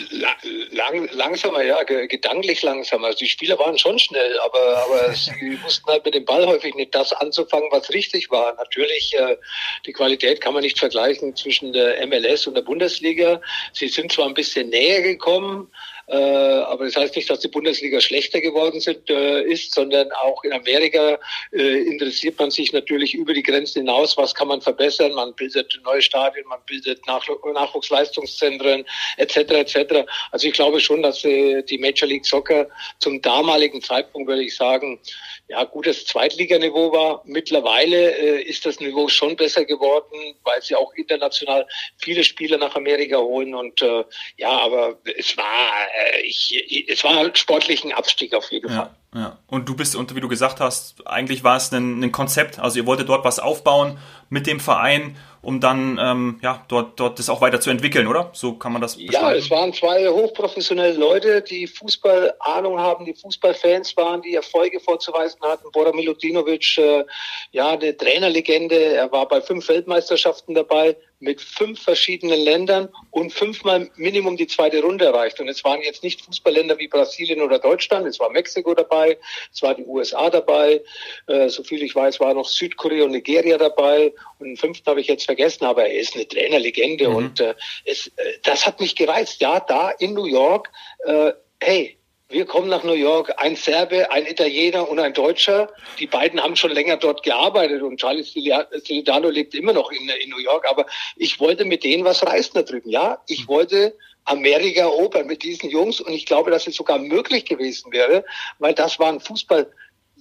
Lang, 0.71 1.09
langsamer, 1.11 1.61
ja, 1.63 1.83
gedanklich 1.83 2.63
langsamer. 2.63 3.07
Also 3.07 3.19
die 3.19 3.27
Spieler 3.27 3.59
waren 3.59 3.77
schon 3.77 3.99
schnell, 3.99 4.39
aber, 4.39 4.77
aber 4.77 5.13
sie 5.13 5.57
wussten 5.63 5.91
halt 5.91 6.05
mit 6.05 6.15
dem 6.15 6.25
Ball 6.25 6.45
häufig 6.45 6.75
nicht 6.75 6.95
das 6.95 7.13
anzufangen, 7.13 7.67
was 7.71 7.89
richtig 7.91 8.31
war. 8.31 8.55
Natürlich, 8.55 9.15
äh, 9.15 9.37
die 9.85 9.93
Qualität 9.93 10.41
kann 10.41 10.53
man 10.53 10.63
nicht 10.63 10.79
vergleichen 10.79 11.35
zwischen 11.35 11.73
der 11.73 12.05
MLS 12.07 12.47
und 12.47 12.55
der 12.55 12.61
Bundesliga. 12.61 13.41
Sie 13.73 13.87
sind 13.87 14.11
zwar 14.11 14.27
ein 14.27 14.33
bisschen 14.33 14.69
näher 14.69 15.01
gekommen, 15.01 15.69
aber 16.13 16.85
das 16.85 16.95
heißt 16.95 17.15
nicht, 17.15 17.29
dass 17.29 17.39
die 17.39 17.47
Bundesliga 17.47 18.01
schlechter 18.01 18.41
geworden 18.41 18.79
sind, 18.81 19.09
äh, 19.09 19.43
ist, 19.43 19.73
sondern 19.73 20.11
auch 20.11 20.43
in 20.43 20.51
Amerika 20.51 21.19
äh, 21.51 21.83
interessiert 21.83 22.37
man 22.39 22.51
sich 22.51 22.73
natürlich 22.73 23.13
über 23.13 23.33
die 23.33 23.43
Grenzen 23.43 23.79
hinaus, 23.79 24.17
was 24.17 24.33
kann 24.33 24.49
man 24.49 24.61
verbessern. 24.61 25.13
Man 25.13 25.33
bildet 25.35 25.79
neue 25.83 26.01
Stadien, 26.01 26.45
man 26.47 26.59
bildet 26.65 27.05
Nach 27.07 27.25
Nachwuchsleistungszentren 27.53 28.85
etc. 29.17 29.37
etc. 29.37 30.05
Also 30.31 30.47
ich 30.47 30.53
glaube 30.53 30.79
schon, 30.79 31.01
dass 31.01 31.23
äh, 31.23 31.63
die 31.63 31.77
Major 31.77 32.07
League 32.07 32.25
Soccer 32.25 32.67
zum 32.99 33.21
damaligen 33.21 33.81
Zeitpunkt, 33.81 34.27
würde 34.27 34.43
ich 34.43 34.55
sagen, 34.55 34.99
ja, 35.47 35.63
gutes 35.65 36.05
Zweitliganiveau 36.05 36.91
war. 36.91 37.21
Mittlerweile 37.25 38.17
äh, 38.17 38.41
ist 38.41 38.65
das 38.65 38.79
Niveau 38.79 39.07
schon 39.07 39.35
besser 39.35 39.65
geworden, 39.65 40.35
weil 40.43 40.61
sie 40.61 40.75
auch 40.75 40.93
international 40.95 41.67
viele 41.97 42.23
Spieler 42.23 42.57
nach 42.57 42.75
Amerika 42.75 43.17
holen. 43.17 43.53
Und 43.53 43.81
äh, 43.81 44.03
ja, 44.37 44.49
aber 44.49 44.97
es 45.17 45.35
war, 45.37 45.71
äh, 45.95 46.02
ich, 46.23 46.85
es 46.87 47.03
war 47.03 47.15
halt 47.15 47.37
sportlich 47.37 47.83
ein 47.83 47.91
Abstieg 47.91 48.33
auf 48.33 48.51
jeden 48.51 48.69
ja, 48.69 48.75
Fall. 48.75 48.95
Ja. 49.15 49.37
Und 49.47 49.69
du 49.69 49.75
bist, 49.75 49.95
und 49.95 50.15
wie 50.15 50.21
du 50.21 50.27
gesagt 50.27 50.59
hast, 50.59 51.05
eigentlich 51.07 51.43
war 51.43 51.57
es 51.57 51.71
ein, 51.71 52.03
ein 52.03 52.11
Konzept. 52.11 52.59
Also 52.59 52.79
ihr 52.79 52.85
wolltet 52.85 53.09
dort 53.09 53.25
was 53.25 53.39
aufbauen 53.39 53.97
mit 54.29 54.47
dem 54.47 54.59
Verein 54.59 55.17
um 55.43 55.59
dann 55.59 55.99
ähm, 56.01 56.39
ja, 56.41 56.65
dort, 56.69 56.99
dort 56.99 57.19
das 57.19 57.29
auch 57.29 57.41
weiter 57.41 57.59
zu 57.59 57.69
entwickeln, 57.69 58.07
oder? 58.07 58.31
So 58.33 58.53
kann 58.53 58.71
man 58.71 58.81
das 58.81 58.95
Ja, 58.97 59.33
es 59.33 59.51
waren 59.51 59.73
zwei 59.73 60.07
hochprofessionelle 60.07 60.97
Leute, 60.97 61.41
die 61.41 61.67
Fußball 61.67 62.33
Ahnung 62.39 62.79
haben, 62.79 63.03
die 63.03 63.13
Fußballfans 63.13 63.95
waren, 63.97 64.21
die 64.21 64.35
Erfolge 64.35 64.79
vorzuweisen 64.79 65.41
hatten. 65.41 65.69
Bora 65.73 65.91
Milutinovic, 65.91 66.77
äh, 66.77 67.03
ja, 67.51 67.71
eine 67.71 67.95
Trainerlegende, 67.95 68.95
er 68.95 69.11
war 69.11 69.27
bei 69.27 69.41
fünf 69.41 69.67
Weltmeisterschaften 69.67 70.55
dabei, 70.55 70.95
mit 71.23 71.41
fünf 71.41 71.81
verschiedenen 71.81 72.39
Ländern 72.39 72.89
und 73.11 73.31
fünfmal 73.31 73.89
Minimum 73.95 74.35
die 74.35 74.47
zweite 74.47 74.81
Runde 74.81 75.05
erreicht. 75.05 75.39
Und 75.39 75.47
es 75.47 75.63
waren 75.63 75.81
jetzt 75.81 76.03
nicht 76.03 76.21
Fußballländer 76.21 76.77
wie 76.77 76.87
Brasilien 76.87 77.41
oder 77.41 77.59
Deutschland, 77.59 78.05
es 78.05 78.19
war 78.19 78.29
Mexiko 78.29 78.73
dabei, 78.73 79.17
es 79.51 79.61
war 79.61 79.73
die 79.73 79.85
USA 79.85 80.29
dabei, 80.29 80.81
äh, 81.27 81.47
so 81.47 81.63
viel 81.63 81.81
ich 81.81 81.95
weiß, 81.95 82.19
war 82.19 82.33
noch 82.33 82.47
Südkorea 82.47 83.05
und 83.05 83.11
Nigeria 83.11 83.57
dabei 83.57 84.13
und 84.39 84.47
den 84.47 84.57
fünften 84.57 84.89
habe 84.89 84.99
ich 84.99 85.07
jetzt 85.07 85.25
vergessen, 85.35 85.65
aber 85.65 85.87
er 85.87 85.99
ist 85.99 86.15
eine 86.15 86.27
Trainerlegende 86.27 87.09
mhm. 87.09 87.15
und 87.15 87.39
äh, 87.39 87.55
es, 87.85 88.07
äh, 88.07 88.37
das 88.43 88.65
hat 88.65 88.79
mich 88.79 88.95
gereizt. 88.95 89.41
Ja, 89.41 89.59
da 89.59 89.89
in 89.89 90.13
New 90.13 90.25
York, 90.25 90.69
äh, 91.05 91.33
hey, 91.59 91.97
wir 92.29 92.45
kommen 92.45 92.67
nach 92.67 92.83
New 92.83 92.93
York, 92.93 93.31
ein 93.37 93.55
Serbe, 93.55 94.11
ein 94.11 94.25
Italiener 94.25 94.89
und 94.89 94.97
ein 94.99 95.13
Deutscher. 95.13 95.69
Die 95.99 96.07
beiden 96.07 96.41
haben 96.41 96.55
schon 96.55 96.71
länger 96.71 96.97
dort 96.97 97.21
gearbeitet 97.21 97.83
und 97.83 97.99
Charlie 97.99 98.23
Stilidano 98.23 99.29
lebt 99.29 99.53
immer 99.53 99.73
noch 99.73 99.91
in, 99.91 100.09
in 100.09 100.29
New 100.31 100.39
York. 100.39 100.65
Aber 100.67 100.87
ich 101.15 101.39
wollte 101.39 101.63
mit 101.63 101.83
denen 101.83 102.03
was 102.05 102.25
reißen 102.25 102.53
da 102.55 102.63
drüben. 102.63 102.89
Ja, 102.89 103.21
ich 103.27 103.47
wollte 103.47 103.95
Amerika 104.25 104.81
erobern 104.81 105.27
mit 105.27 105.43
diesen 105.43 105.69
Jungs 105.69 106.01
und 106.01 106.11
ich 106.11 106.25
glaube, 106.25 106.49
dass 106.49 106.65
es 106.65 106.75
sogar 106.75 106.97
möglich 106.97 107.45
gewesen 107.45 107.91
wäre, 107.91 108.25
weil 108.57 108.73
das 108.73 108.97
waren 108.97 109.19
Fußball 109.19 109.71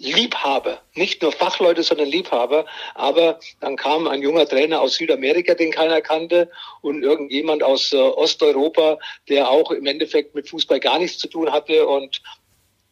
Liebhaber, 0.03 0.81
nicht 0.95 1.23
nur 1.23 1.31
Fachleute, 1.31 1.83
sondern 1.83 2.09
Liebhaber. 2.09 2.67
Aber 2.95 3.39
dann 3.61 3.77
kam 3.77 4.09
ein 4.09 4.21
junger 4.21 4.47
Trainer 4.47 4.81
aus 4.81 4.97
Südamerika, 4.97 5.55
den 5.55 5.71
keiner 5.71 6.01
kannte, 6.01 6.51
und 6.81 7.03
irgendjemand 7.03 7.63
aus 7.63 7.93
äh, 7.93 7.97
Osteuropa, 7.97 8.99
der 9.29 9.49
auch 9.49 9.71
im 9.71 9.87
Endeffekt 9.87 10.35
mit 10.35 10.49
Fußball 10.49 10.81
gar 10.81 10.99
nichts 10.99 11.19
zu 11.19 11.29
tun 11.29 11.53
hatte. 11.53 11.87
Und 11.87 12.21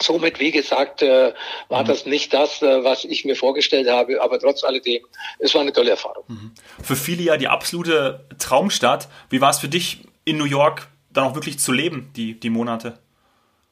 somit, 0.00 0.38
wie 0.38 0.52
gesagt, 0.52 1.02
äh, 1.02 1.34
war 1.68 1.82
mhm. 1.82 1.88
das 1.88 2.06
nicht 2.06 2.32
das, 2.32 2.62
äh, 2.62 2.84
was 2.84 3.04
ich 3.04 3.24
mir 3.24 3.34
vorgestellt 3.34 3.88
habe. 3.88 4.22
Aber 4.22 4.38
trotz 4.38 4.62
alledem, 4.62 5.04
es 5.40 5.52
war 5.54 5.62
eine 5.62 5.72
tolle 5.72 5.90
Erfahrung. 5.90 6.24
Mhm. 6.28 6.52
Für 6.82 6.96
viele 6.96 7.24
ja 7.24 7.36
die 7.36 7.48
absolute 7.48 8.24
Traumstadt. 8.38 9.08
Wie 9.30 9.40
war 9.40 9.50
es 9.50 9.58
für 9.58 9.68
dich 9.68 9.98
in 10.24 10.38
New 10.38 10.44
York 10.44 10.88
dann 11.12 11.24
auch 11.24 11.34
wirklich 11.34 11.58
zu 11.58 11.72
leben, 11.72 12.12
die, 12.14 12.38
die 12.38 12.50
Monate? 12.50 12.98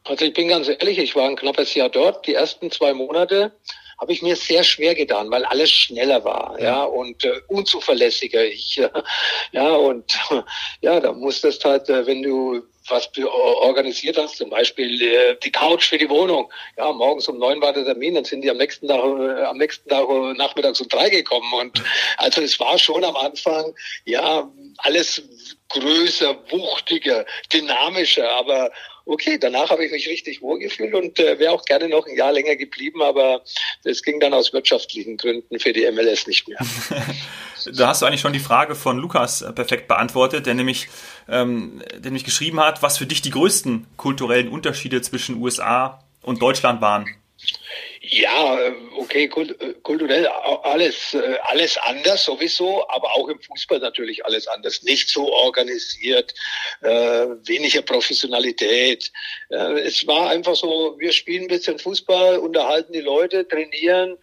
Also 0.09 0.25
ich 0.25 0.33
bin 0.33 0.49
ganz 0.49 0.69
ehrlich, 0.69 0.99
ich 0.99 1.15
war 1.15 1.29
ein 1.29 1.37
knappes 1.37 1.75
Jahr 1.75 1.91
dort. 1.91 2.27
Die 2.27 2.35
ersten 2.35 2.71
zwei 2.71 2.95
Monate 2.95 3.53
habe 4.01 4.13
ich 4.13 4.23
mir 4.23 4.37
sehr 4.37 4.65
schwer 4.65 4.95
getan, 4.95 5.31
weil 5.31 5.45
alles 5.45 5.71
schneller 5.71 6.25
war, 6.25 6.57
ja, 6.59 6.65
ja 6.65 6.85
und 6.85 7.25
äh, 7.25 7.41
unzuverlässiger. 7.49 8.45
Ich, 8.45 8.79
äh, 8.79 8.89
ja, 9.53 9.69
und 9.69 10.19
ja, 10.81 10.99
da 11.01 11.13
musstest 11.13 11.65
halt, 11.65 11.89
äh, 11.91 12.07
wenn 12.07 12.23
du 12.23 12.63
was 12.91 13.11
organisiert 13.19 14.17
hast, 14.17 14.37
zum 14.37 14.49
Beispiel 14.49 15.03
äh, 15.03 15.37
die 15.45 15.53
Couch 15.53 15.85
für 15.85 15.99
die 15.99 16.09
Wohnung. 16.09 16.51
Ja, 16.79 16.91
morgens 16.91 17.29
um 17.29 17.39
neun 17.39 17.61
war 17.61 17.75
der 17.75 17.85
Termin, 17.85 18.15
dann 18.15 18.25
sind 18.25 18.41
die 18.41 18.51
am 18.51 18.57
nächsten 18.57 18.89
Tag, 18.89 19.01
äh, 19.05 19.45
am 19.45 19.59
nächsten 19.59 19.87
Tag 19.91 20.09
äh, 20.09 20.33
nachmittags 20.35 20.81
um 20.81 20.89
drei 20.89 21.11
gekommen. 21.11 21.53
Und 21.53 21.83
also 22.17 22.41
es 22.41 22.59
war 22.59 22.79
schon 22.79 23.05
am 23.05 23.17
Anfang, 23.17 23.75
ja, 24.07 24.51
alles 24.79 25.23
größer, 25.69 26.35
wuchtiger, 26.51 27.27
dynamischer, 27.53 28.31
aber 28.31 28.71
okay, 29.09 29.39
danach 29.39 29.71
habe 29.71 29.85
ich 29.85 29.91
mich 29.91 30.07
richtig 30.07 30.43
wohlgefühlt 30.43 30.95
und 30.95 31.19
äh, 31.19 31.39
wäre 31.39 31.53
auch 31.53 31.65
gerne 31.65 31.89
noch 31.89 32.07
ein 32.07 32.17
Jahr 32.17 32.33
länger 32.33 32.57
geblieben, 32.57 33.03
aber 33.03 33.43
das 33.83 34.03
ging 34.03 34.21
dann 34.21 34.35
aus 34.35 34.53
wirtschaftlichen 34.53 35.17
Gründen 35.17 35.59
für 35.59 35.73
die 35.73 35.91
MLS 35.91 36.27
nicht 36.27 36.47
mehr. 36.47 36.59
da 37.75 37.89
hast 37.89 38.03
du 38.03 38.07
eigentlich 38.07 38.21
schon 38.21 38.35
die 38.35 38.39
Frage 38.39 38.75
von 38.75 38.99
Lukas 38.99 39.43
äh, 39.43 39.53
perfekt 39.53 39.89
beantwortet, 39.89 40.47
der 40.47 40.55
nämlich, 40.55 40.89
ähm, 41.29 41.83
der 41.93 42.03
nämlich 42.03 42.25
geschrieben 42.25 42.61
hat, 42.61 42.83
was 42.83 42.99
für 42.99 43.07
dich 43.07 43.23
die 43.23 43.31
größten 43.31 43.87
kulturellen 43.97 44.49
Unterschiede 44.49 45.01
zwischen 45.01 45.43
USA 45.43 46.05
und 46.23 46.43
Deutschland 46.43 46.81
waren. 46.83 47.07
Ja, 48.01 48.59
äh, 48.61 48.73
okay, 48.97 49.25
äh, 49.25 49.75
kulturell 49.83 50.27
alles, 50.27 51.15
äh, 51.15 51.39
alles 51.43 51.77
anders 51.79 52.25
sowieso, 52.25 52.89
aber 52.89 53.15
auch 53.17 53.29
im 53.29 53.41
Fußball 53.41 53.79
natürlich 53.79 54.25
alles 54.25 54.49
anders. 54.49 54.83
Nicht 54.83 55.09
so 55.09 55.33
organisiert, 55.33 56.35
weniger 56.81 57.83
Professionalität. 57.83 59.11
Es 59.49 60.07
war 60.07 60.31
einfach 60.31 60.55
so, 60.55 60.97
wir 60.99 61.13
spielen 61.13 61.43
ein 61.43 61.49
bisschen 61.49 61.79
Fußball, 61.79 62.39
unterhalten 62.39 62.93
die 62.93 63.01
Leute, 63.01 63.47
trainieren, 63.47 64.17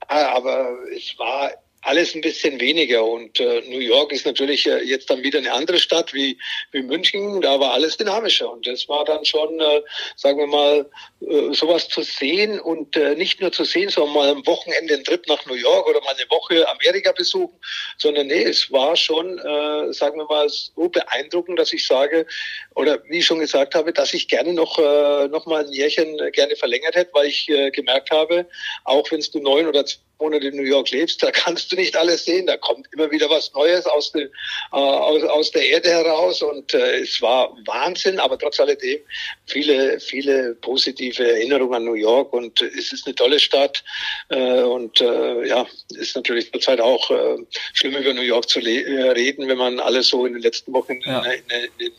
aber 0.00 0.76
es 0.94 1.18
war 1.18 1.52
alles 1.82 2.14
ein 2.14 2.20
bisschen 2.20 2.60
weniger. 2.60 3.04
Und 3.04 3.40
äh, 3.40 3.62
New 3.68 3.78
York 3.78 4.12
ist 4.12 4.26
natürlich 4.26 4.66
äh, 4.66 4.82
jetzt 4.82 5.08
dann 5.08 5.22
wieder 5.22 5.38
eine 5.38 5.52
andere 5.52 5.78
Stadt 5.78 6.12
wie, 6.12 6.38
wie 6.72 6.82
München. 6.82 7.40
Da 7.40 7.58
war 7.58 7.72
alles 7.72 7.96
dynamischer. 7.96 8.50
Und 8.50 8.66
das 8.66 8.88
war 8.88 9.04
dann 9.04 9.24
schon, 9.24 9.60
äh, 9.60 9.82
sagen 10.16 10.38
wir 10.38 10.46
mal, 10.46 10.90
äh, 11.20 11.54
sowas 11.54 11.88
zu 11.88 12.02
sehen 12.02 12.60
und 12.60 12.96
äh, 12.96 13.14
nicht 13.14 13.40
nur 13.40 13.52
zu 13.52 13.64
sehen, 13.64 13.88
sondern 13.88 14.14
mal 14.14 14.28
am 14.28 14.46
Wochenende 14.46 14.94
einen 14.94 15.04
Trip 15.04 15.26
nach 15.26 15.44
New 15.46 15.54
York 15.54 15.88
oder 15.88 16.00
mal 16.02 16.14
eine 16.14 16.28
Woche 16.30 16.68
Amerika 16.68 17.12
besuchen, 17.12 17.58
sondern 17.98 18.26
nee, 18.26 18.42
es 18.42 18.70
war 18.70 18.94
schon, 18.96 19.38
äh, 19.38 19.92
sagen 19.92 20.18
wir 20.18 20.26
mal, 20.26 20.48
so 20.48 20.88
beeindruckend, 20.88 21.58
dass 21.58 21.72
ich 21.72 21.86
sage, 21.86 22.26
oder 22.74 23.02
wie 23.08 23.18
ich 23.18 23.26
schon 23.26 23.40
gesagt 23.40 23.74
habe, 23.74 23.92
dass 23.92 24.12
ich 24.12 24.28
gerne 24.28 24.52
noch, 24.52 24.78
äh, 24.78 25.28
noch 25.28 25.46
mal 25.46 25.64
ein 25.64 25.72
Jährchen 25.72 26.18
gerne 26.32 26.56
verlängert 26.56 26.94
hätte, 26.94 27.10
weil 27.14 27.26
ich 27.26 27.48
äh, 27.48 27.70
gemerkt 27.70 28.10
habe, 28.10 28.46
auch 28.84 29.10
wenn 29.10 29.20
du 29.20 29.40
neun 29.40 29.66
oder 29.66 29.84
Monate 30.20 30.48
in 30.48 30.56
New 30.56 30.62
York 30.62 30.90
lebst, 30.90 31.22
da 31.22 31.30
kannst 31.30 31.72
du 31.72 31.76
nicht 31.76 31.96
alles 31.96 32.24
sehen. 32.24 32.46
Da 32.46 32.56
kommt 32.56 32.86
immer 32.92 33.10
wieder 33.10 33.30
was 33.30 33.52
Neues 33.54 33.86
aus, 33.86 34.12
de, 34.12 34.24
äh, 34.24 34.76
aus, 34.76 35.22
aus 35.24 35.50
der 35.50 35.68
Erde 35.68 35.90
heraus 35.90 36.42
und 36.42 36.74
äh, 36.74 37.00
es 37.00 37.20
war 37.22 37.56
Wahnsinn, 37.66 38.18
aber 38.18 38.38
trotz 38.38 38.60
alledem 38.60 39.00
viele, 39.46 40.00
viele 40.00 40.54
positive 40.54 41.32
Erinnerungen 41.32 41.74
an 41.74 41.84
New 41.84 41.94
York 41.94 42.32
und 42.32 42.60
es 42.62 42.92
ist 42.92 43.06
eine 43.06 43.14
tolle 43.14 43.40
Stadt 43.40 43.82
äh, 44.28 44.62
und 44.62 45.00
äh, 45.00 45.48
ja, 45.48 45.66
ist 45.90 46.16
natürlich 46.16 46.50
zurzeit 46.52 46.80
auch 46.80 47.10
äh, 47.10 47.36
schlimm 47.72 47.96
über 47.96 48.14
New 48.14 48.22
York 48.22 48.48
zu 48.48 48.60
äh, 48.60 49.10
reden, 49.10 49.48
wenn 49.48 49.58
man 49.58 49.80
alles 49.80 50.08
so 50.08 50.26
in 50.26 50.34
den 50.34 50.42
letzten 50.42 50.72
Wochen 50.72 51.00
ja. 51.04 51.22
in, 51.22 51.42
in, 51.78 51.86
in, 51.86 51.92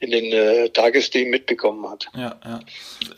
in, 0.00 0.10
den 0.10 0.32
äh, 0.32 0.70
Tagesthemen 0.70 1.30
mitbekommen 1.30 1.88
hat. 1.88 2.06
Ja, 2.14 2.38
ja. 2.44 2.60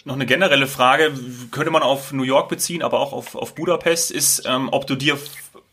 Noch 0.05 0.15
eine 0.15 0.27
generelle 0.27 0.67
Frage, 0.67 1.13
könnte 1.51 1.71
man 1.71 1.83
auf 1.83 2.13
New 2.13 2.23
York 2.23 2.49
beziehen, 2.49 2.83
aber 2.83 3.01
auch 3.01 3.13
auf, 3.13 3.35
auf 3.35 3.55
Budapest, 3.55 4.11
ist 4.11 4.36
ähm, 4.45 4.69
ob 4.73 4.87
du 4.87 4.97
dir 4.97 5.19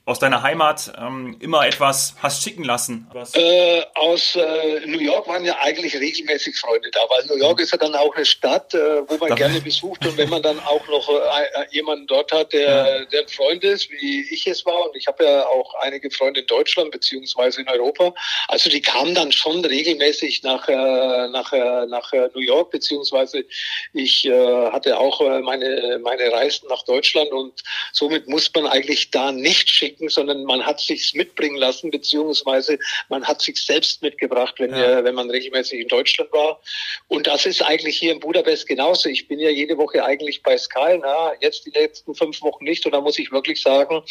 aus 0.05 0.19
deiner 0.19 0.43
Heimat 0.43 0.91
ähm, 0.99 1.37
immer 1.39 1.65
etwas 1.65 2.15
hast 2.21 2.43
schicken 2.43 2.65
lassen? 2.65 3.07
Äh, 3.33 3.83
aus 3.95 4.35
äh, 4.35 4.81
New 4.85 4.99
York 4.99 5.27
waren 5.27 5.45
ja 5.45 5.57
eigentlich 5.61 5.95
regelmäßig 5.95 6.57
Freunde 6.57 6.91
da, 6.91 6.99
weil 7.07 7.25
New 7.27 7.41
York 7.41 7.61
ist 7.61 7.71
ja 7.71 7.77
dann 7.77 7.95
auch 7.95 8.13
eine 8.13 8.25
Stadt, 8.25 8.73
äh, 8.73 9.07
wo 9.07 9.15
man 9.15 9.29
da 9.29 9.35
gerne 9.35 9.61
besucht 9.61 10.05
und 10.05 10.17
wenn 10.17 10.27
man 10.27 10.41
dann 10.41 10.59
auch 10.59 10.85
noch 10.89 11.07
äh, 11.07 11.13
äh, 11.13 11.65
jemanden 11.71 12.05
dort 12.07 12.33
hat, 12.33 12.51
der, 12.51 13.05
der 13.05 13.21
ein 13.21 13.27
Freund 13.29 13.63
ist, 13.63 13.89
wie 13.91 14.27
ich 14.29 14.45
es 14.45 14.65
war. 14.65 14.89
Und 14.89 14.97
ich 14.97 15.07
habe 15.07 15.23
ja 15.23 15.45
auch 15.45 15.73
einige 15.75 16.11
Freunde 16.11 16.41
in 16.41 16.47
Deutschland 16.47 16.91
beziehungsweise 16.91 17.61
in 17.61 17.69
Europa, 17.69 18.13
also 18.49 18.69
die 18.69 18.81
kamen 18.81 19.15
dann 19.15 19.31
schon 19.31 19.63
regelmäßig 19.63 20.43
nach, 20.43 20.67
äh, 20.67 21.29
nach, 21.29 21.53
nach 21.87 22.11
New 22.33 22.41
York 22.41 22.71
beziehungsweise 22.71 23.45
ich 23.93 24.23
hatte 24.25 24.97
auch 24.97 25.21
meine, 25.41 25.99
meine 26.03 26.31
Reisen 26.31 26.67
nach 26.67 26.83
Deutschland. 26.83 27.31
Und 27.31 27.63
somit 27.91 28.27
muss 28.27 28.51
man 28.53 28.67
eigentlich 28.67 29.11
da 29.11 29.31
nicht 29.31 29.69
schicken 29.69 29.92
schicken, 29.93 30.09
sondern 30.09 30.43
man 30.43 30.65
hat 30.65 30.79
sich's 30.79 31.13
mitbringen 31.13 31.57
lassen, 31.57 31.91
beziehungsweise 31.91 32.79
man 33.09 33.25
hat 33.25 33.41
sich 33.41 33.63
selbst 33.63 34.01
mitgebracht, 34.01 34.55
wenn, 34.57 34.71
ja. 34.71 34.99
äh, 34.99 35.03
wenn 35.03 35.15
man 35.15 35.29
regelmäßig 35.29 35.81
in 35.81 35.87
Deutschland 35.87 36.31
war. 36.31 36.59
Und 37.07 37.27
das 37.27 37.45
ist 37.45 37.61
eigentlich 37.61 37.97
hier 37.97 38.13
in 38.13 38.19
Budapest 38.19 38.67
genauso. 38.67 39.09
Ich 39.09 39.27
bin 39.27 39.39
ja 39.39 39.49
jede 39.49 39.77
Woche 39.77 40.03
eigentlich 40.03 40.41
bei 40.43 40.57
Sky, 40.57 40.99
na, 41.01 41.33
jetzt 41.41 41.65
die 41.65 41.71
letzten 41.71 42.15
fünf 42.15 42.41
Wochen 42.41 42.63
nicht. 42.63 42.85
Und 42.85 42.93
da 42.93 43.01
muss 43.01 43.19
ich 43.19 43.31
wirklich 43.31 43.61
sagen, 43.61 44.03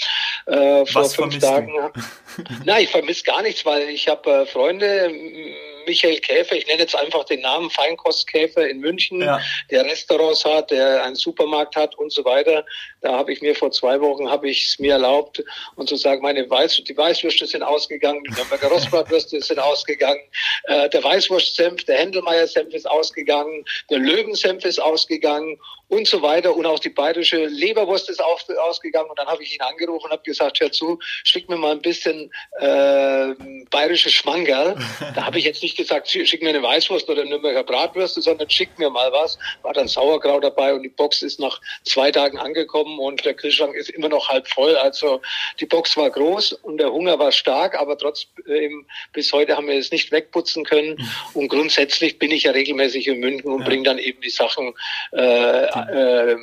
äh, 0.47 0.87
vor 0.87 1.03
Was 1.03 1.15
fünf 1.15 1.39
Tagen. 1.39 1.73
Nein, 2.65 2.85
ich 2.85 2.91
vermisse 2.91 3.25
gar 3.25 3.43
nichts, 3.43 3.65
weil 3.65 3.89
ich 3.89 4.09
habe 4.09 4.31
äh, 4.31 4.47
Freunde, 4.47 5.13
Michael 5.87 6.19
Käfer, 6.21 6.57
ich 6.57 6.67
nenne 6.67 6.81
jetzt 6.81 6.97
einfach 6.97 7.25
den 7.25 7.41
Namen 7.41 7.71
Feinkostkäfer 7.71 8.69
in 8.69 8.81
München, 8.81 9.21
ja. 9.21 9.41
der 9.71 9.85
Restaurants 9.85 10.45
hat, 10.45 10.71
der 10.71 11.03
einen 11.05 11.15
Supermarkt 11.15 11.77
hat 11.77 11.97
und 11.97 12.13
so 12.13 12.25
weiter. 12.25 12.65
Da 13.01 13.13
habe 13.13 13.33
ich 13.33 13.41
mir 13.43 13.55
vor 13.55 13.71
zwei 13.71 14.01
Wochen 14.01 14.31
habe 14.31 14.49
ich 14.49 14.67
es 14.67 14.79
mir 14.79 14.93
erlaubt 14.93 15.43
und 15.77 15.89
zu 15.89 15.97
sagen, 15.97 16.23
meine 16.23 16.49
Weiß, 16.49 16.83
die 16.87 16.97
Weißwürste 16.97 17.47
sind 17.47 17.63
ausgegangen, 17.63 18.23
die 18.25 18.35
Nürnberger 18.35 18.69
Rostbratwürste 18.73 19.41
sind 19.41 19.59
ausgegangen, 19.59 20.21
äh, 20.65 20.89
der 20.89 21.03
Weißwurstsenf, 21.03 21.85
der 21.85 21.99
Händelmeier-Senf 21.99 22.73
ist 22.75 22.89
ausgegangen, 22.89 23.65
der 23.91 23.99
Löwensenf 23.99 24.65
ist 24.65 24.81
ausgegangen 24.81 25.59
und 25.93 26.09
so 26.09 26.23
weiter. 26.23 26.57
Und 26.57 26.65
auch 26.65 26.79
die 26.79 26.89
bayerische 26.89 27.45
Leberwurst 27.45 28.09
ist 28.09 28.25
auf, 28.25 28.47
ausgegangen. 28.67 29.11
Und 29.11 29.19
dann 29.19 29.27
habe 29.27 29.43
ich 29.43 29.55
ihn 29.55 29.61
angerufen 29.61 30.07
und 30.07 30.11
habe 30.11 30.23
gesagt, 30.23 30.59
hör 30.61 30.73
zu, 30.73 30.99
schick 31.23 31.51
mir 31.51 31.57
mal 31.57 31.73
ein 31.73 31.83
bisschen 31.83 32.33
äh, 32.61 33.35
bayerische 33.71 34.11
Schmangerl. 34.11 34.77
Da 35.15 35.27
habe 35.27 35.39
ich 35.39 35.45
jetzt 35.45 35.63
nicht 35.63 35.77
gesagt, 35.77 36.09
schick 36.09 36.43
mir 36.43 36.51
eine 36.51 36.63
Weißwurst 36.63 37.09
oder 37.11 37.21
eine 37.21 37.31
Nürnberger 37.31 37.65
Bratwürste, 37.65 38.23
sondern 38.23 38.49
schick 38.49 38.79
mir 38.79 38.89
mal 38.89 39.13
was. 39.13 39.39
War 39.63 39.75
dann 39.75 39.89
Sauerkraut 39.89 40.43
dabei 40.43 40.73
und 40.73 40.83
die 40.83 40.89
Box 40.89 41.21
ist 41.21 41.39
nach 41.39 41.61
zwei 41.85 42.11
Tagen 42.11 42.39
angekommen 42.39 42.99
und 42.99 43.23
der 43.25 43.35
Kühlschrank 43.35 43.75
ist 43.75 43.91
immer 43.91 44.09
noch 44.09 44.29
halb 44.29 44.49
voll. 44.49 44.75
Also 44.77 45.21
die 45.61 45.67
Box 45.67 45.97
war 45.99 46.09
groß 46.09 46.53
und 46.53 46.79
der 46.79 46.91
Hunger 46.93 47.19
war 47.19 47.31
stark, 47.31 47.79
aber 47.79 47.99
trotzdem 47.99 48.87
bis 49.13 49.33
heute 49.33 49.57
haben 49.57 49.67
wir 49.67 49.77
es 49.77 49.91
nicht 49.91 50.13
wegputzen 50.13 50.65
können. 50.65 50.95
Mhm. 50.95 51.09
Und 51.35 51.49
grundsätzlich 51.49 52.19
bin 52.19 52.31
ich 52.31 52.45
ja 52.45 52.53
regelmäßig 52.53 53.09
in 53.09 53.21
München 53.21 53.51
und 53.51 53.61
ja. 53.61 53.67
bringe 53.67 53.83
dann 53.83 53.99
eben 53.99 54.21
die 54.23 54.31
Sachen 54.31 54.73
äh, 55.13 55.82
äh, 55.89 56.37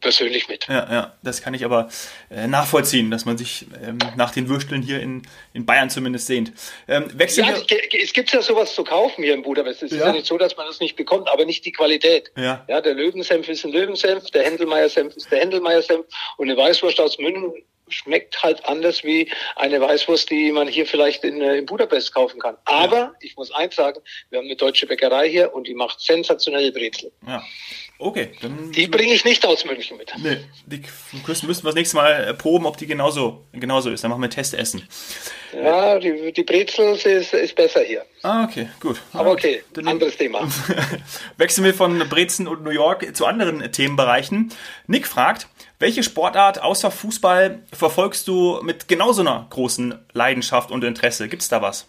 persönlich 0.00 0.48
mit. 0.48 0.66
Ja, 0.68 0.90
ja, 0.90 1.16
das 1.22 1.42
kann 1.42 1.54
ich 1.54 1.64
aber 1.64 1.88
äh, 2.30 2.46
nachvollziehen, 2.46 3.10
dass 3.10 3.24
man 3.24 3.38
sich 3.38 3.66
ähm, 3.84 3.98
nach 4.16 4.32
den 4.32 4.48
Würsteln 4.48 4.82
hier 4.82 5.00
in, 5.00 5.22
in 5.52 5.66
Bayern 5.66 5.90
zumindest 5.90 6.26
sehnt. 6.26 6.52
Ähm, 6.88 7.06
wechseln 7.14 7.46
ja, 7.46 7.54
es 8.02 8.12
gibt 8.12 8.32
ja 8.32 8.42
sowas 8.42 8.74
zu 8.74 8.84
kaufen 8.84 9.22
hier 9.22 9.34
in 9.34 9.42
Budapest. 9.42 9.82
Es 9.82 9.90
ja. 9.90 9.98
ist 9.98 10.04
ja 10.04 10.12
nicht 10.12 10.26
so, 10.26 10.38
dass 10.38 10.56
man 10.56 10.66
das 10.66 10.80
nicht 10.80 10.96
bekommt, 10.96 11.28
aber 11.28 11.44
nicht 11.44 11.64
die 11.64 11.72
Qualität. 11.72 12.32
Ja, 12.36 12.64
ja 12.68 12.80
der 12.80 12.94
Löwensenf 12.94 13.48
ist 13.48 13.64
ein 13.64 13.72
Löwensenf, 13.72 14.30
der 14.30 14.44
Händelmeier-Senf 14.44 15.16
ist 15.16 15.30
der 15.30 15.40
Händelmeier-Senf 15.40 16.06
und 16.36 16.50
eine 16.50 16.58
Weißwurst 16.58 17.00
aus 17.00 17.18
München 17.18 17.52
schmeckt 17.92 18.40
halt 18.42 18.64
anders 18.66 19.02
wie 19.02 19.28
eine 19.56 19.80
Weißwurst, 19.80 20.30
die 20.30 20.52
man 20.52 20.68
hier 20.68 20.86
vielleicht 20.86 21.24
in, 21.24 21.40
äh, 21.40 21.56
in 21.56 21.66
Budapest 21.66 22.14
kaufen 22.14 22.38
kann. 22.40 22.56
Aber 22.64 22.96
ja. 22.96 23.14
ich 23.20 23.36
muss 23.36 23.50
eins 23.52 23.74
sagen, 23.74 24.00
wir 24.30 24.38
haben 24.38 24.46
eine 24.46 24.54
deutsche 24.54 24.86
Bäckerei 24.86 25.28
hier 25.28 25.52
und 25.52 25.66
die 25.66 25.74
macht 25.74 26.00
sensationelle 26.00 26.70
Brezel. 26.70 27.10
Ja. 27.26 27.42
Okay, 28.02 28.30
dann. 28.40 28.72
Die 28.72 28.86
bringe 28.86 29.12
ich 29.12 29.26
nicht 29.26 29.44
aus 29.44 29.66
München 29.66 29.98
mit. 29.98 30.10
Nee, 30.16 30.38
die 30.64 30.82
müssen 31.26 31.46
wir 31.46 31.68
das 31.68 31.74
nächste 31.74 31.96
Mal 31.96 32.32
proben, 32.32 32.64
ob 32.64 32.78
die 32.78 32.86
genauso, 32.86 33.44
genauso 33.52 33.90
ist. 33.90 34.02
Dann 34.02 34.10
machen 34.10 34.22
wir 34.22 34.30
Testessen. 34.30 34.88
Ja, 35.52 35.98
die, 35.98 36.32
die 36.32 36.42
Brezel 36.42 36.94
ist, 36.94 37.34
ist 37.34 37.54
besser 37.54 37.82
hier. 37.82 38.06
Ah, 38.22 38.44
okay, 38.44 38.70
gut. 38.80 39.02
Aber 39.12 39.32
okay, 39.32 39.62
dann 39.74 39.86
anderes 39.86 40.16
Thema. 40.16 40.48
Wechseln 41.36 41.64
wir 41.64 41.74
von 41.74 41.98
Brezen 42.08 42.48
und 42.48 42.64
New 42.64 42.70
York 42.70 43.14
zu 43.14 43.26
anderen 43.26 43.70
Themenbereichen. 43.70 44.50
Nick 44.86 45.06
fragt, 45.06 45.46
welche 45.78 46.02
Sportart 46.02 46.62
außer 46.62 46.90
Fußball 46.90 47.62
verfolgst 47.70 48.26
du 48.28 48.62
mit 48.62 48.88
genauso 48.88 49.20
einer 49.20 49.46
großen 49.50 49.98
Leidenschaft 50.14 50.70
und 50.70 50.84
Interesse? 50.84 51.28
Gibt 51.28 51.42
es 51.42 51.50
da 51.50 51.60
was? 51.60 51.86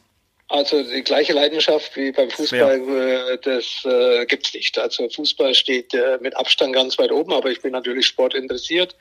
Also 0.51 0.83
die 0.83 1.01
gleiche 1.01 1.31
Leidenschaft 1.31 1.95
wie 1.95 2.11
beim 2.11 2.29
Fußball, 2.29 2.81
äh, 2.81 3.37
das 3.41 3.85
äh, 3.85 4.25
gibt's 4.25 4.53
nicht. 4.53 4.77
Also 4.77 5.07
Fußball 5.07 5.55
steht 5.55 5.93
äh, 5.93 6.17
mit 6.19 6.35
Abstand 6.35 6.73
ganz 6.73 6.99
weit 6.99 7.11
oben, 7.11 7.31
aber 7.31 7.49
ich 7.49 7.61
bin 7.61 7.71
natürlich 7.71 8.07
sportinteressiert. 8.07 8.95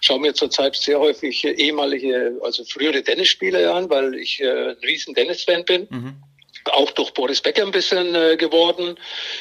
Schaue 0.00 0.18
mir 0.18 0.34
zurzeit 0.34 0.74
sehr 0.74 0.98
häufig 0.98 1.44
ehemalige, 1.44 2.36
also 2.42 2.64
frühere 2.64 3.04
Tennisspieler 3.04 3.72
an, 3.72 3.88
weil 3.88 4.16
ich 4.16 4.40
äh, 4.40 4.70
ein 4.70 4.76
riesen 4.82 5.14
Tennisfan 5.14 5.64
bin. 5.64 5.86
Mhm. 5.90 6.16
Auch 6.72 6.90
durch 6.92 7.12
Boris 7.12 7.40
Becker 7.40 7.62
ein 7.62 7.70
bisschen 7.70 8.14
äh, 8.14 8.36
geworden. 8.36 8.96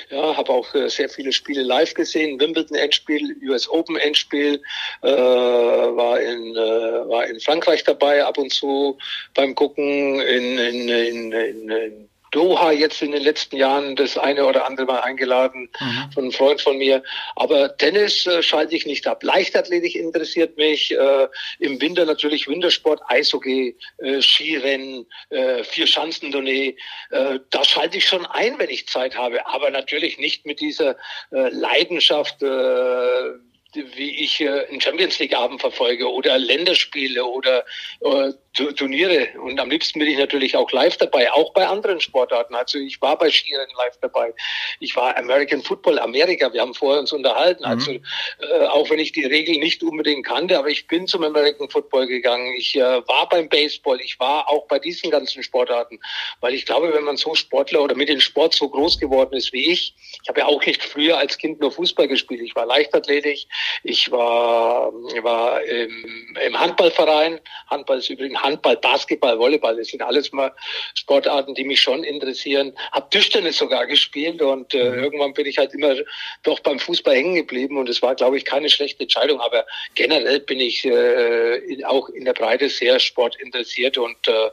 Ja, 0.10 0.36
habe 0.38 0.52
auch 0.52 0.74
äh, 0.76 0.90
sehr 0.90 1.10
viele 1.10 1.32
Spiele 1.32 1.64
live 1.64 1.94
gesehen. 1.94 2.40
Wimbledon 2.40 2.78
Endspiel, 2.78 3.36
US 3.50 3.70
Open 3.70 3.98
Endspiel, 3.98 4.62
äh, 5.02 5.08
war 5.08 6.20
in 6.20 6.56
äh, 6.56 7.10
war 7.10 7.26
in 7.28 7.40
Frankreich 7.40 7.84
dabei 7.84 8.24
ab 8.24 8.38
und 8.38 8.52
zu 8.52 8.98
beim 9.34 9.56
Gucken 9.56 10.22
in 10.22 10.58
in, 10.58 10.90
in, 10.90 11.32
in, 11.32 11.70
in 11.70 12.10
Doha 12.36 12.74
jetzt 12.74 13.02
in 13.02 13.14
den 13.14 13.24
letzten 13.24 13.56
Jahren 13.56 13.96
das 13.96 14.18
eine 14.18 14.46
oder 14.46 14.66
andere 14.66 14.86
Mal 14.86 15.00
eingeladen 15.00 15.70
mhm. 15.80 16.12
von 16.14 16.24
einem 16.26 16.32
Freund 16.34 16.62
von 16.62 16.78
mir. 16.78 17.02
Aber 17.38 17.78
Tennis 17.78 18.28
äh, 18.28 18.44
schalte 18.44 18.76
ich 18.76 18.86
nicht 18.86 19.08
ab. 19.08 19.24
Leichtathletik 19.24 19.96
interessiert 19.96 20.58
mich. 20.58 20.92
Äh, 20.92 21.28
Im 21.60 21.80
Winter 21.80 22.06
natürlich 22.06 22.50
Wintersport, 22.50 23.02
Eishockey, 23.08 23.78
äh, 24.00 24.22
Skirennen, 24.22 25.06
äh, 25.30 25.64
Vier-Schanzentournee. 25.64 26.76
Äh, 27.12 27.40
da 27.52 27.64
schalte 27.64 27.98
ich 27.98 28.06
schon 28.06 28.26
ein, 28.26 28.60
wenn 28.60 28.70
ich 28.70 28.90
Zeit 28.90 29.16
habe. 29.16 29.48
Aber 29.48 29.70
natürlich 29.70 30.20
nicht 30.20 30.46
mit 30.46 30.60
dieser 30.60 30.98
äh, 31.32 31.50
Leidenschaft, 31.50 32.44
äh, 32.44 33.32
wie 33.76 34.24
ich 34.24 34.42
äh, 34.42 34.68
einen 34.68 34.82
Champions 34.82 35.20
League 35.20 35.36
Abend 35.36 35.62
verfolge 35.62 36.12
oder 36.12 36.38
Länderspiele 36.38 37.24
oder 37.24 37.66
äh, 38.02 38.32
Turniere. 38.54 39.28
Und 39.42 39.60
am 39.60 39.70
liebsten 39.70 40.00
bin 40.00 40.08
ich 40.08 40.18
natürlich 40.18 40.56
auch 40.56 40.72
live 40.72 40.96
dabei, 40.98 41.32
auch 41.32 41.52
bei 41.54 41.68
anderen 41.68 42.00
Sportarten. 42.00 42.56
Also 42.56 42.78
ich 42.78 43.02
war 43.02 43.18
bei 43.18 43.30
Skirennen 43.30 43.76
live 43.78 43.98
dabei. 44.00 44.34
Ich 44.80 44.96
war 44.96 45.18
American 45.18 45.62
Football 45.62 46.00
Amerika. 46.00 46.52
Wir 46.54 46.62
haben 46.62 46.74
vorher 46.74 47.02
uns 47.02 47.12
unterhalten. 47.12 47.64
Mhm. 47.64 47.70
Also 47.70 47.92
äh, 47.92 48.66
auch 48.68 48.90
wenn 48.90 49.00
ich 49.00 49.12
die 49.12 49.26
Regeln 49.26 49.60
nicht 49.60 49.84
unbedingt 49.84 50.26
kannte, 50.26 50.58
aber 50.58 50.70
ich 50.70 50.88
bin 50.88 51.06
zum 51.08 51.24
American 51.24 51.70
Football 51.70 52.08
gegangen. 52.08 52.54
Ich 52.58 52.76
äh, 52.76 52.82
war 53.08 53.28
beim 53.30 53.50
Baseball. 53.50 54.00
Ich 54.00 54.20
war 54.20 54.50
auch 54.50 54.68
bei 54.68 54.80
diesen 54.80 55.12
ganzen 55.12 55.44
Sportarten, 55.44 56.00
weil 56.40 56.54
ich 56.54 56.66
glaube, 56.66 56.94
wenn 56.94 57.04
man 57.04 57.18
so 57.18 57.36
Sportler 57.36 57.82
oder 57.82 57.96
mit 57.96 58.08
dem 58.08 58.22
Sport 58.22 58.56
so 58.56 58.70
groß 58.70 59.00
geworden 59.00 59.36
ist 59.36 59.52
wie 59.52 59.72
ich, 59.72 59.94
ich 60.24 60.30
habe 60.30 60.40
ja 60.40 60.46
auch 60.46 60.66
nicht 60.66 60.84
früher 60.84 61.18
als 61.18 61.38
Kind 61.38 61.60
nur 61.60 61.72
Fußball 61.72 62.08
gespielt. 62.08 62.42
Ich 62.42 62.56
war 62.56 62.66
Leichtathletik. 62.66 63.46
Ich 63.84 64.12
war, 64.12 64.92
war 65.22 65.64
im, 65.64 66.36
im 66.46 66.60
Handballverein. 66.60 67.40
Handball 67.68 68.00
ist 68.00 68.10
übrigens 68.10 68.42
Handball, 68.42 68.78
Basketball, 68.78 69.38
Volleyball, 69.38 69.78
das 69.78 69.88
sind 69.88 70.02
alles 70.02 70.32
mal 70.32 70.54
Sportarten, 70.94 71.56
die 71.56 71.64
mich 71.64 71.82
schon 71.82 72.04
interessieren. 72.04 72.74
Hab 72.92 73.12
Tischtennis 73.12 73.58
sogar 73.58 73.86
gespielt 73.86 74.42
und 74.42 74.74
äh, 74.74 74.90
mhm. 74.90 75.04
irgendwann 75.04 75.34
bin 75.34 75.46
ich 75.46 75.58
halt 75.58 75.74
immer 75.74 75.96
doch 76.44 76.60
beim 76.60 76.80
Fußball 76.80 77.16
hängen 77.16 77.36
geblieben 77.36 77.78
und 77.78 77.90
es 77.90 78.02
war, 78.02 78.16
glaube 78.16 78.38
ich, 78.38 78.46
keine 78.46 78.70
schlechte 78.70 79.04
Entscheidung. 79.04 79.40
Aber 79.42 79.66
generell 79.96 80.40
bin 80.40 80.60
ich 80.60 80.86
äh, 80.86 81.58
in, 81.58 81.84
auch 81.86 82.10
in 82.10 82.26
der 82.26 82.34
Breite 82.34 82.70
sehr 82.70 83.00
sportinteressiert 83.00 83.98
und 83.98 84.28
äh, 84.28 84.50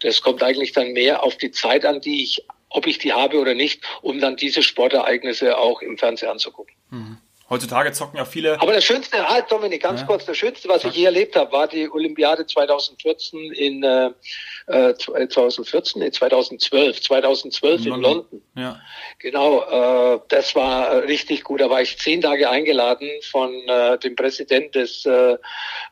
das 0.00 0.20
kommt 0.22 0.42
eigentlich 0.42 0.72
dann 0.72 0.92
mehr 0.92 1.22
auf 1.22 1.36
die 1.36 1.50
Zeit 1.50 1.84
an, 1.84 2.00
die 2.00 2.24
ich 2.24 2.42
ob 2.74 2.86
ich 2.86 2.98
die 2.98 3.12
habe 3.12 3.38
oder 3.38 3.54
nicht, 3.54 3.82
um 4.00 4.18
dann 4.20 4.36
diese 4.36 4.62
Sportereignisse 4.62 5.58
auch 5.58 5.82
im 5.82 5.98
Fernsehen 5.98 6.30
anzugucken. 6.30 6.74
Mhm. 6.90 7.18
Heutzutage 7.52 7.92
zocken 7.92 8.16
ja 8.16 8.24
viele. 8.24 8.58
Aber 8.62 8.72
das 8.72 8.82
Schönste, 8.82 9.28
halt 9.28 9.52
Dominik, 9.52 9.82
ganz 9.82 10.00
ja. 10.00 10.06
kurz, 10.06 10.24
das 10.24 10.38
Schönste, 10.38 10.70
was 10.70 10.84
ich 10.84 10.94
je 10.94 11.04
erlebt 11.04 11.36
habe, 11.36 11.52
war 11.52 11.68
die 11.68 11.86
Olympiade 11.90 12.46
2014 12.46 13.52
in 13.52 13.82
äh, 13.82 14.94
2014, 14.96 16.00
äh, 16.00 16.04
nee, 16.06 16.10
2012, 16.10 17.02
2012 17.02 17.80
in, 17.80 17.84
in 17.84 17.90
London. 17.90 18.12
London. 18.12 18.42
Ja. 18.56 18.80
Genau, 19.18 20.14
äh, 20.14 20.20
das 20.28 20.54
war 20.54 21.02
richtig 21.02 21.44
gut. 21.44 21.60
Da 21.60 21.68
war 21.68 21.82
ich 21.82 21.98
zehn 21.98 22.22
Tage 22.22 22.48
eingeladen 22.48 23.10
von 23.30 23.52
äh, 23.68 23.98
dem 23.98 24.16
Präsident 24.16 24.74
des 24.74 25.04
äh, 25.04 25.36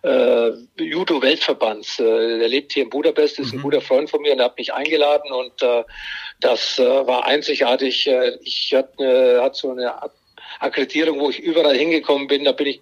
äh, 0.02 0.52
Judo-Weltverbands. 0.78 2.00
Äh, 2.00 2.38
der 2.38 2.48
lebt 2.48 2.72
hier 2.72 2.84
in 2.84 2.90
Budapest, 2.90 3.38
ist 3.38 3.52
mhm. 3.52 3.58
ein 3.58 3.62
guter 3.64 3.80
Freund 3.82 4.08
von 4.08 4.22
mir 4.22 4.32
und 4.32 4.38
er 4.38 4.46
hat 4.46 4.56
mich 4.56 4.72
eingeladen 4.72 5.30
und 5.30 5.62
äh, 5.62 5.84
das 6.40 6.78
äh, 6.78 7.06
war 7.06 7.26
einzigartig. 7.26 8.06
Äh, 8.06 8.38
ich 8.44 8.72
hatte, 8.74 9.04
äh, 9.04 9.40
hatte 9.42 9.58
so 9.58 9.70
eine 9.72 9.94
Akkreditierung, 10.58 11.20
wo 11.20 11.30
ich 11.30 11.40
überall 11.40 11.76
hingekommen 11.76 12.26
bin. 12.26 12.44
Da 12.44 12.52
bin 12.52 12.66
ich 12.66 12.80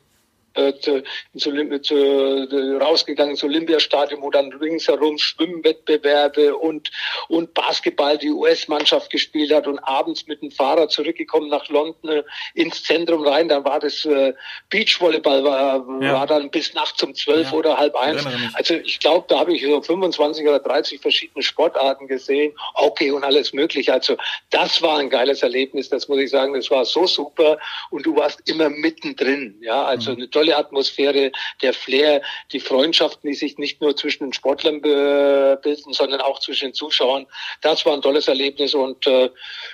äh, 0.58 0.78
zu, 0.80 1.02
zu, 1.36 1.80
zu, 1.80 2.78
rausgegangen 2.80 3.36
zum 3.36 3.50
Olympiastadion, 3.50 4.22
wo 4.22 4.30
dann 4.30 4.52
ringsherum 4.52 5.18
Schwimmwettbewerbe 5.18 6.56
und, 6.56 6.90
und 7.28 7.54
Basketball 7.54 8.18
die 8.18 8.30
US-Mannschaft 8.30 9.10
gespielt 9.10 9.52
hat 9.52 9.66
und 9.66 9.78
abends 9.80 10.26
mit 10.26 10.42
dem 10.42 10.50
Fahrer 10.50 10.88
zurückgekommen 10.88 11.48
nach 11.48 11.68
London 11.68 12.10
äh, 12.10 12.22
ins 12.54 12.82
Zentrum 12.82 13.26
rein. 13.26 13.48
Dann 13.48 13.64
war 13.64 13.80
das 13.80 14.04
äh, 14.04 14.34
Beachvolleyball, 14.70 15.44
war, 15.44 16.02
ja. 16.02 16.14
war 16.14 16.26
dann 16.26 16.50
bis 16.50 16.74
nachts 16.74 17.02
um 17.02 17.14
zwölf 17.14 17.50
ja. 17.50 17.56
oder 17.56 17.76
halb 17.78 17.94
eins. 17.96 18.26
Also 18.54 18.74
ich 18.74 18.98
glaube, 19.00 19.26
da 19.28 19.38
habe 19.40 19.54
ich 19.54 19.62
so 19.62 19.80
25 19.80 20.46
oder 20.46 20.58
30 20.58 21.00
verschiedene 21.00 21.42
Sportarten 21.42 22.06
gesehen. 22.06 22.54
Okay 22.74 23.10
und 23.10 23.24
alles 23.24 23.52
mögliche. 23.52 23.92
Also 23.92 24.16
das 24.50 24.82
war 24.82 24.98
ein 24.98 25.10
geiles 25.10 25.42
Erlebnis, 25.42 25.88
das 25.88 26.08
muss 26.08 26.18
ich 26.18 26.30
sagen. 26.30 26.54
Das 26.54 26.70
war 26.70 26.84
so 26.84 27.06
super 27.06 27.58
und 27.90 28.06
du 28.06 28.16
warst 28.16 28.48
immer 28.48 28.68
mittendrin. 28.68 29.56
Ja, 29.60 29.84
also 29.84 30.12
mhm. 30.12 30.18
eine 30.18 30.30
tolle 30.30 30.47
Atmosphäre, 30.56 31.32
der 31.62 31.74
Flair, 31.74 32.22
die 32.52 32.60
Freundschaften, 32.60 33.28
die 33.28 33.36
sich 33.36 33.58
nicht 33.58 33.80
nur 33.80 33.96
zwischen 33.96 34.24
den 34.24 34.32
Sportlern 34.32 34.80
bilden, 34.80 35.92
sondern 35.92 36.20
auch 36.20 36.40
zwischen 36.40 36.68
den 36.68 36.74
Zuschauern. 36.74 37.26
Das 37.60 37.84
war 37.84 37.94
ein 37.94 38.02
tolles 38.02 38.28
Erlebnis 38.28 38.74
und 38.74 39.06
äh, 39.06 39.30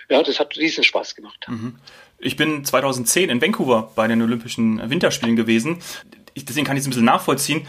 ja, 0.08 0.22
das 0.22 0.40
hat 0.40 0.56
riesen 0.56 0.84
Spaß 0.84 1.14
gemacht. 1.14 1.46
Mhm. 1.48 1.78
Ich 2.18 2.36
bin 2.36 2.64
2010 2.64 3.28
in 3.28 3.42
Vancouver 3.42 3.92
bei 3.94 4.08
den 4.08 4.22
Olympischen 4.22 4.88
Winterspielen 4.88 5.36
gewesen. 5.36 5.82
Ich, 6.32 6.44
deswegen 6.44 6.66
kann 6.66 6.76
ich 6.76 6.80
es 6.80 6.86
ein 6.86 6.90
bisschen 6.90 7.04
nachvollziehen. 7.04 7.66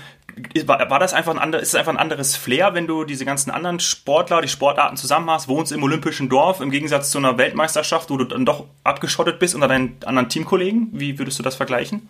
War, 0.66 0.90
war 0.90 1.00
das 1.00 1.14
einfach 1.14 1.34
ein 1.34 1.40
anderes, 1.40 1.64
ist 1.64 1.74
es 1.74 1.76
einfach 1.76 1.94
ein 1.94 2.00
anderes 2.00 2.36
Flair, 2.36 2.74
wenn 2.74 2.88
du 2.88 3.04
diese 3.06 3.26
ganzen 3.26 3.52
anderen 3.52 3.80
Sportler, 3.80 4.42
die 4.42 4.48
Sportarten 4.48 4.98
zusammen 4.98 5.30
hast, 5.30 5.48
wohnst 5.48 5.72
im 5.72 5.84
olympischen 5.84 6.30
Dorf, 6.30 6.62
im 6.62 6.72
Gegensatz 6.72 7.12
zu 7.12 7.18
einer 7.18 7.38
Weltmeisterschaft, 7.38 8.10
wo 8.10 8.18
du 8.18 8.26
dann 8.26 8.46
doch 8.46 8.66
abgeschottet 8.84 9.40
bist 9.40 9.56
unter 9.56 9.68
deinen 9.68 9.98
anderen 10.06 10.30
Teamkollegen? 10.30 10.90
Wie 10.94 11.20
würdest 11.20 11.38
du 11.38 11.44
das 11.44 11.56
vergleichen? 11.56 12.10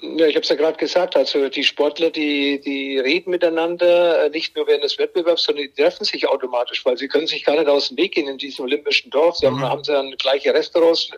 Ja, 0.00 0.26
ich 0.26 0.34
habe 0.34 0.42
es 0.42 0.48
ja 0.48 0.56
gerade 0.56 0.76
gesagt, 0.76 1.16
also 1.16 1.48
die 1.48 1.64
Sportler, 1.64 2.10
die, 2.10 2.60
die 2.60 2.98
reden 2.98 3.30
miteinander, 3.30 4.24
äh, 4.24 4.30
nicht 4.30 4.54
nur 4.56 4.66
während 4.66 4.84
des 4.84 4.98
Wettbewerbs, 4.98 5.44
sondern 5.44 5.64
die 5.64 5.72
treffen 5.72 6.04
sich 6.04 6.28
automatisch, 6.28 6.84
weil 6.84 6.98
sie 6.98 7.08
können 7.08 7.26
sich 7.26 7.44
gar 7.44 7.56
nicht 7.56 7.68
aus 7.68 7.88
dem 7.88 7.96
Weg 7.96 8.14
gehen 8.14 8.28
in 8.28 8.36
diesem 8.36 8.64
olympischen 8.64 9.10
Dorf. 9.10 9.36
Sie 9.36 9.46
mhm. 9.46 9.60
haben, 9.60 9.70
haben 9.70 9.84
sie 9.84 9.92
dann 9.92 10.10
gleiche 10.18 10.52
Restaurants, 10.52 11.10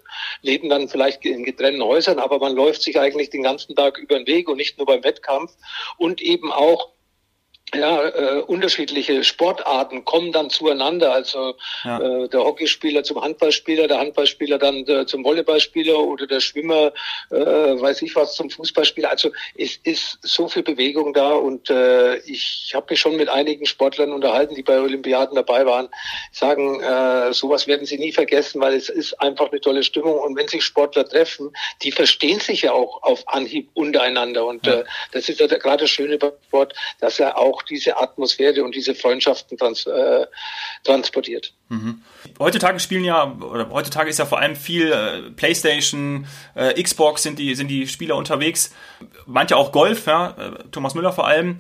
leben 0.43 0.69
dann 0.69 0.89
vielleicht 0.89 1.25
in 1.25 1.43
getrennten 1.43 1.83
Häusern, 1.83 2.19
aber 2.19 2.39
man 2.39 2.55
läuft 2.55 2.83
sich 2.83 2.99
eigentlich 3.01 3.31
den 3.31 3.43
ganzen 3.43 3.75
Tag 3.75 3.99
über 3.99 4.17
den 4.17 4.27
Weg 4.27 4.49
und 4.49 4.59
nicht 4.59 4.77
nur 4.77 4.87
beim 4.87 5.03
Wettkampf 5.03 5.53
und 5.97 6.21
eben 6.21 6.53
auch 6.53 6.96
ja, 7.75 8.09
äh, 8.09 8.41
unterschiedliche 8.43 9.25
Sportarten 9.25 10.05
kommen 10.05 10.31
dann 10.33 10.51
zueinander. 10.51 11.13
Also 11.13 11.57
ja. 11.85 11.99
äh, 11.99 12.29
der 12.29 12.41
Hockeyspieler 12.41 13.03
zum 13.03 13.21
Handballspieler, 13.21 13.89
der 13.89 13.99
Handballspieler 13.99 14.59
dann 14.59 14.87
äh, 14.87 15.05
zum 15.07 15.25
Volleyballspieler 15.25 15.99
oder 15.99 16.27
der 16.27 16.41
Schwimmer, 16.41 16.93
äh, 17.31 17.37
weiß 17.37 18.03
ich 18.03 18.15
was, 18.15 18.35
zum 18.35 18.51
Fußballspieler. 18.51 19.11
Also 19.11 19.33
es 19.57 19.77
ist 19.83 20.19
so 20.23 20.49
viel 20.49 20.63
Bewegung 20.63 21.13
da 21.13 21.33
und 21.33 21.69
äh, 21.69 22.19
ich 22.19 22.73
habe 22.75 22.87
mich 22.91 23.01
schon 23.01 23.17
mit 23.17 23.29
einigen 23.29 23.67
Sportlern 23.67 24.13
unterhalten, 24.13 24.55
die 24.55 24.63
bei 24.63 24.79
Olympiaden 24.79 25.35
dabei 25.35 25.67
waren, 25.67 25.89
sagen, 26.31 26.81
äh, 26.81 27.33
sowas 27.33 27.67
werden 27.67 27.85
sie 27.85 27.99
nie 27.99 28.13
vergessen, 28.13 28.61
weil 28.61 28.75
es 28.75 28.89
ist 28.89 29.21
einfach 29.21 29.51
eine 29.51 29.61
tolle 29.61 29.83
Stimmung 29.83 30.19
und 30.21 30.37
wenn 30.37 30.47
sich 30.47 30.63
Sportler 30.63 31.05
treffen, 31.05 31.53
die 31.83 31.91
verstehen 31.91 32.39
sich 32.39 32.63
ja 32.63 32.73
auch 32.73 33.03
auf 33.03 33.27
Anhieb 33.27 33.69
untereinander 33.75 34.47
und 34.47 34.67
äh, 34.69 34.85
das 35.13 35.29
ist 35.29 35.41
ja 35.41 35.47
gerade 35.47 35.85
das 35.85 35.91
Schöne 35.91 36.19
Sport, 36.57 36.75
dass 37.01 37.19
er 37.21 37.39
auch 37.39 37.56
diese 37.63 37.97
Atmosphäre 37.97 38.65
und 38.65 38.75
diese 38.75 38.95
Freundschaften 38.95 39.59
trans 39.59 39.87
äh, 39.87 40.27
transportiert. 40.85 41.53
Mhm. 41.69 42.03
Heutzutage 42.39 42.79
spielen 42.81 43.05
ja, 43.05 43.33
oder 43.41 43.69
heutzutage 43.71 44.11
ist 44.11 44.19
ja 44.19 44.27
vor 44.27 44.39
allem 44.39 44.57
viel 44.57 44.93
äh, 44.93 45.31
Playstation, 45.31 46.27
äh, 46.55 46.81
Xbox 46.81 47.23
sind 47.23 47.39
die, 47.39 47.55
sind 47.55 47.69
die 47.69 47.89
Spieler 47.89 48.17
unterwegs. 48.17 48.75
Manche 49.27 49.57
auch 49.57 49.73
Golf, 49.73 50.07
ja, 50.07 50.31
äh, 50.39 50.69
Thomas 50.71 50.95
Müller 50.95 51.13
vor 51.13 51.27
allem. 51.27 51.59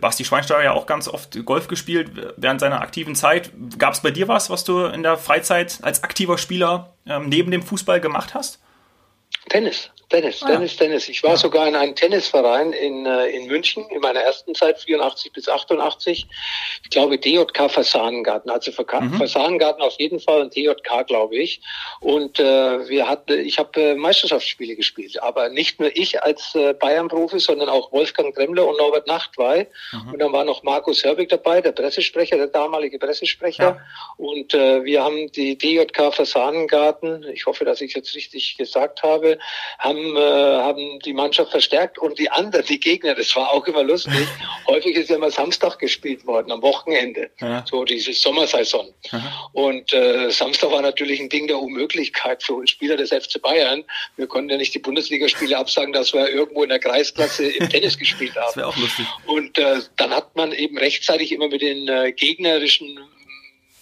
Basti 0.00 0.24
Schweinsteiger 0.24 0.62
ja 0.62 0.72
auch 0.72 0.86
ganz 0.86 1.08
oft 1.08 1.44
Golf 1.44 1.68
gespielt 1.68 2.10
während 2.36 2.60
seiner 2.60 2.80
aktiven 2.80 3.14
Zeit. 3.14 3.50
Gab 3.78 3.94
es 3.94 4.00
bei 4.00 4.10
dir 4.10 4.28
was, 4.28 4.50
was 4.50 4.64
du 4.64 4.84
in 4.86 5.02
der 5.02 5.16
Freizeit 5.16 5.78
als 5.82 6.02
aktiver 6.02 6.38
Spieler 6.38 6.94
ähm, 7.06 7.28
neben 7.28 7.50
dem 7.50 7.62
Fußball 7.62 8.00
gemacht 8.00 8.34
hast? 8.34 8.60
Tennis. 9.48 9.90
Tennis, 10.14 10.42
ah, 10.42 10.46
Tennis, 10.46 10.76
Tennis. 10.76 11.08
Ich 11.08 11.22
war 11.22 11.30
ja. 11.30 11.36
sogar 11.36 11.66
in 11.66 11.74
einem 11.74 11.94
Tennisverein 11.94 12.72
in, 12.72 13.06
äh, 13.06 13.26
in 13.30 13.46
München 13.46 13.84
in 13.90 14.00
meiner 14.00 14.20
ersten 14.20 14.54
Zeit, 14.54 14.78
84 14.78 15.32
bis 15.32 15.48
88. 15.48 16.26
Ich 16.82 16.90
glaube 16.90 17.18
DJK 17.18 17.70
Fasanengarten, 17.70 18.50
also 18.50 18.70
mhm. 18.70 19.14
Fasanengarten 19.14 19.82
auf 19.82 19.94
jeden 19.98 20.20
Fall 20.20 20.42
und 20.42 20.54
DJK, 20.54 21.06
glaube 21.06 21.36
ich. 21.36 21.60
Und 22.00 22.38
äh, 22.38 22.88
wir 22.88 23.08
hatten, 23.08 23.40
ich 23.40 23.58
habe 23.58 23.80
äh, 23.80 23.94
Meisterschaftsspiele 23.94 24.76
gespielt, 24.76 25.20
aber 25.22 25.48
nicht 25.48 25.80
nur 25.80 25.90
ich 25.96 26.22
als 26.22 26.54
äh, 26.54 26.74
Bayern-Profi, 26.74 27.40
sondern 27.40 27.68
auch 27.68 27.90
Wolfgang 27.90 28.34
Dremmler 28.34 28.66
und 28.66 28.78
Norbert 28.78 29.06
Nachtwey. 29.06 29.66
Mhm. 29.92 30.12
Und 30.12 30.18
dann 30.20 30.32
war 30.32 30.44
noch 30.44 30.62
Markus 30.62 31.02
Herbig 31.02 31.30
dabei, 31.30 31.60
der 31.60 31.72
Pressesprecher, 31.72 32.36
der 32.36 32.48
damalige 32.48 32.98
Pressesprecher. 32.98 33.64
Ja. 33.64 33.80
Und 34.16 34.54
äh, 34.54 34.84
wir 34.84 35.02
haben 35.02 35.32
die 35.32 35.56
DJK 35.56 36.14
Fasanengarten, 36.14 37.24
ich 37.32 37.46
hoffe, 37.46 37.64
dass 37.64 37.80
ich 37.80 37.94
jetzt 37.94 38.14
richtig 38.14 38.56
gesagt 38.56 39.02
habe, 39.02 39.33
Spiele 39.34 39.38
haben, 39.78 40.16
äh, 40.16 40.20
haben 40.20 40.98
die 41.00 41.12
Mannschaft 41.12 41.50
verstärkt 41.50 41.98
und 41.98 42.18
die 42.18 42.30
anderen, 42.30 42.64
die 42.66 42.80
Gegner, 42.80 43.14
das 43.14 43.34
war 43.36 43.52
auch 43.52 43.66
immer 43.66 43.82
lustig. 43.82 44.26
Häufig 44.66 44.96
ist 44.96 45.10
ja 45.10 45.16
immer 45.16 45.30
Samstag 45.30 45.78
gespielt 45.78 46.26
worden, 46.26 46.52
am 46.52 46.62
Wochenende. 46.62 47.30
Ja. 47.40 47.64
So 47.68 47.84
diese 47.84 48.12
Sommersaison. 48.12 48.92
Aha. 49.10 49.50
Und 49.52 49.92
äh, 49.92 50.30
Samstag 50.30 50.70
war 50.70 50.82
natürlich 50.82 51.20
ein 51.20 51.28
Ding 51.28 51.46
der 51.46 51.58
Unmöglichkeit 51.58 52.42
für 52.42 52.54
uns 52.54 52.70
Spieler 52.70 52.96
des 52.96 53.10
FC 53.10 53.40
Bayern. 53.40 53.84
Wir 54.16 54.26
konnten 54.26 54.50
ja 54.50 54.56
nicht 54.56 54.74
die 54.74 54.78
Bundesligaspiele 54.78 55.56
absagen, 55.56 55.92
dass 55.92 56.12
wir 56.12 56.28
irgendwo 56.28 56.62
in 56.62 56.68
der 56.68 56.78
Kreisklasse 56.78 57.46
im 57.46 57.68
Tennis 57.70 57.98
gespielt 57.98 58.34
haben. 58.36 58.46
Das 58.46 58.56
wäre 58.56 58.68
auch 58.68 58.76
lustig. 58.76 59.06
Und 59.26 59.58
äh, 59.58 59.80
dann 59.96 60.10
hat 60.10 60.34
man 60.36 60.52
eben 60.52 60.78
rechtzeitig 60.78 61.32
immer 61.32 61.48
mit 61.48 61.62
den 61.62 61.88
äh, 61.88 62.12
gegnerischen 62.12 62.98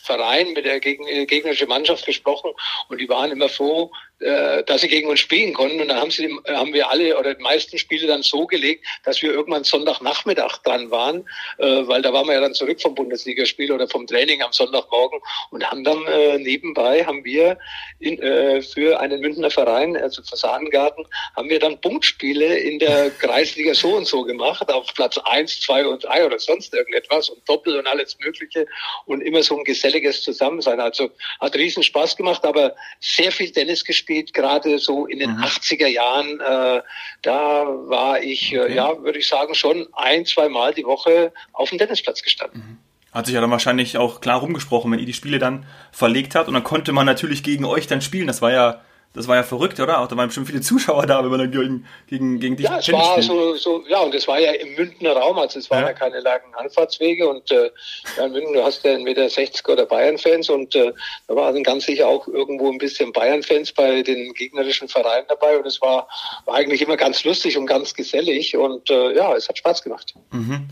Verein, 0.02 0.52
mit 0.52 0.64
der 0.64 0.80
gegnerischen 0.80 1.68
Mannschaft 1.68 2.04
gesprochen 2.06 2.50
und 2.88 3.00
die 3.00 3.08
waren 3.08 3.30
immer 3.30 3.48
froh, 3.48 3.92
äh, 4.22 4.62
dass 4.64 4.82
sie 4.82 4.88
gegen 4.88 5.08
uns 5.08 5.20
spielen 5.20 5.52
konnten. 5.52 5.80
Und 5.80 5.88
dann 5.88 5.98
haben, 5.98 6.10
sie, 6.10 6.28
haben 6.46 6.72
wir 6.72 6.88
alle 6.88 7.18
oder 7.18 7.34
die 7.34 7.42
meisten 7.42 7.78
Spiele 7.78 8.06
dann 8.06 8.22
so 8.22 8.46
gelegt, 8.46 8.86
dass 9.04 9.20
wir 9.20 9.32
irgendwann 9.32 9.64
Sonntagnachmittag 9.64 10.58
dran 10.58 10.90
waren, 10.90 11.28
äh, 11.58 11.86
weil 11.86 12.02
da 12.02 12.12
waren 12.12 12.26
wir 12.26 12.34
ja 12.34 12.40
dann 12.40 12.54
zurück 12.54 12.80
vom 12.80 12.94
Bundesligaspiel 12.94 13.72
oder 13.72 13.88
vom 13.88 14.06
Training 14.06 14.42
am 14.42 14.52
Sonntagmorgen 14.52 15.20
und 15.50 15.68
haben 15.68 15.84
dann 15.84 16.06
äh, 16.06 16.38
nebenbei, 16.38 17.04
haben 17.04 17.24
wir 17.24 17.58
in, 17.98 18.20
äh, 18.22 18.62
für 18.62 19.00
einen 19.00 19.20
Münchner 19.20 19.50
Verein, 19.50 19.96
also 19.96 20.22
Fasanengarten, 20.22 21.04
haben 21.36 21.48
wir 21.48 21.58
dann 21.58 21.80
Punktspiele 21.80 22.58
in 22.58 22.78
der 22.78 23.10
Kreisliga 23.18 23.74
so 23.74 23.96
und 23.96 24.06
so 24.06 24.22
gemacht, 24.22 24.70
auf 24.70 24.94
Platz 24.94 25.18
eins, 25.18 25.60
zwei 25.60 25.84
und 25.84 26.04
drei 26.04 26.24
oder 26.24 26.38
sonst 26.38 26.72
irgendetwas 26.74 27.28
und 27.28 27.48
Doppel 27.48 27.76
und 27.76 27.86
alles 27.86 28.16
Mögliche 28.20 28.66
und 29.06 29.20
immer 29.20 29.42
so 29.42 29.58
ein 29.58 29.64
geselliges 29.64 30.22
Zusammensein. 30.22 30.80
Also 30.80 31.10
hat 31.40 31.56
riesen 31.56 31.82
Spaß 31.82 32.16
gemacht, 32.16 32.44
aber 32.44 32.76
sehr 33.00 33.32
viel 33.32 33.50
Tennis 33.50 33.84
gespielt 33.84 34.11
gespielt, 34.12 34.34
gerade 34.34 34.78
so 34.78 35.06
in 35.06 35.18
den 35.18 35.36
mhm. 35.36 35.42
80er 35.42 35.86
Jahren. 35.86 36.40
Äh, 36.40 36.82
da 37.22 37.64
war 37.66 38.22
ich, 38.22 38.52
äh, 38.52 38.60
okay. 38.60 38.72
äh, 38.72 38.76
ja, 38.76 39.02
würde 39.02 39.18
ich 39.18 39.28
sagen, 39.28 39.54
schon 39.54 39.86
ein, 39.92 40.26
zwei 40.26 40.48
Mal 40.48 40.74
die 40.74 40.84
Woche 40.84 41.32
auf 41.52 41.70
dem 41.70 41.78
Tennisplatz 41.78 42.22
gestanden. 42.22 42.60
Mhm. 42.60 42.78
Hat 43.12 43.26
sich 43.26 43.34
ja 43.34 43.42
dann 43.42 43.50
wahrscheinlich 43.50 43.98
auch 43.98 44.20
klar 44.22 44.40
rumgesprochen, 44.40 44.90
wenn 44.90 44.98
ihr 44.98 45.06
die 45.06 45.12
Spiele 45.12 45.38
dann 45.38 45.66
verlegt 45.90 46.34
habt. 46.34 46.48
Und 46.48 46.54
dann 46.54 46.64
konnte 46.64 46.92
man 46.92 47.04
natürlich 47.04 47.42
gegen 47.42 47.66
euch 47.66 47.86
dann 47.86 48.00
spielen. 48.00 48.26
Das 48.26 48.40
war 48.40 48.52
ja 48.52 48.80
das 49.14 49.28
war 49.28 49.36
ja 49.36 49.42
verrückt, 49.42 49.78
oder? 49.78 50.00
Auch 50.00 50.08
da 50.08 50.16
waren 50.16 50.28
bestimmt 50.28 50.46
viele 50.46 50.60
Zuschauer 50.62 51.06
da, 51.06 51.22
wenn 51.22 51.30
man 51.30 51.40
dann 51.40 51.50
gegen, 51.50 51.86
gegen, 52.08 52.40
gegen 52.40 52.56
dich 52.56 52.66
Ja, 52.66 52.78
es 52.78 52.90
war 52.92 53.20
so, 53.20 53.54
so, 53.56 53.84
ja, 53.88 54.00
und 54.00 54.14
es 54.14 54.26
war 54.26 54.40
ja 54.40 54.52
im 54.52 54.74
Münchner 54.74 55.12
Raum, 55.12 55.38
also 55.38 55.58
es 55.58 55.70
waren 55.70 55.82
ja, 55.82 55.88
ja 55.88 55.92
keine 55.92 56.20
langen 56.20 56.54
Anfahrtswege 56.54 57.28
und 57.28 57.50
äh, 57.50 57.70
ja, 58.16 58.26
in 58.26 58.32
München, 58.32 58.54
du 58.54 58.62
hast 58.62 58.84
ja 58.84 58.92
entweder 58.92 59.26
60er 59.26 59.72
oder 59.72 59.86
Bayern-Fans 59.86 60.48
und 60.48 60.74
äh, 60.74 60.92
da 61.28 61.36
waren 61.36 61.62
ganz 61.62 61.86
sicher 61.86 62.08
auch 62.08 62.26
irgendwo 62.26 62.70
ein 62.70 62.78
bisschen 62.78 63.12
Bayern-Fans 63.12 63.72
bei 63.72 64.02
den 64.02 64.32
gegnerischen 64.32 64.88
Vereinen 64.88 65.26
dabei 65.28 65.58
und 65.58 65.66
es 65.66 65.80
war, 65.82 66.08
war 66.46 66.54
eigentlich 66.54 66.80
immer 66.80 66.96
ganz 66.96 67.22
lustig 67.24 67.58
und 67.58 67.66
ganz 67.66 67.94
gesellig 67.94 68.56
und 68.56 68.88
äh, 68.88 69.14
ja, 69.14 69.34
es 69.34 69.48
hat 69.48 69.58
Spaß 69.58 69.82
gemacht. 69.82 70.14
Mhm. 70.30 70.68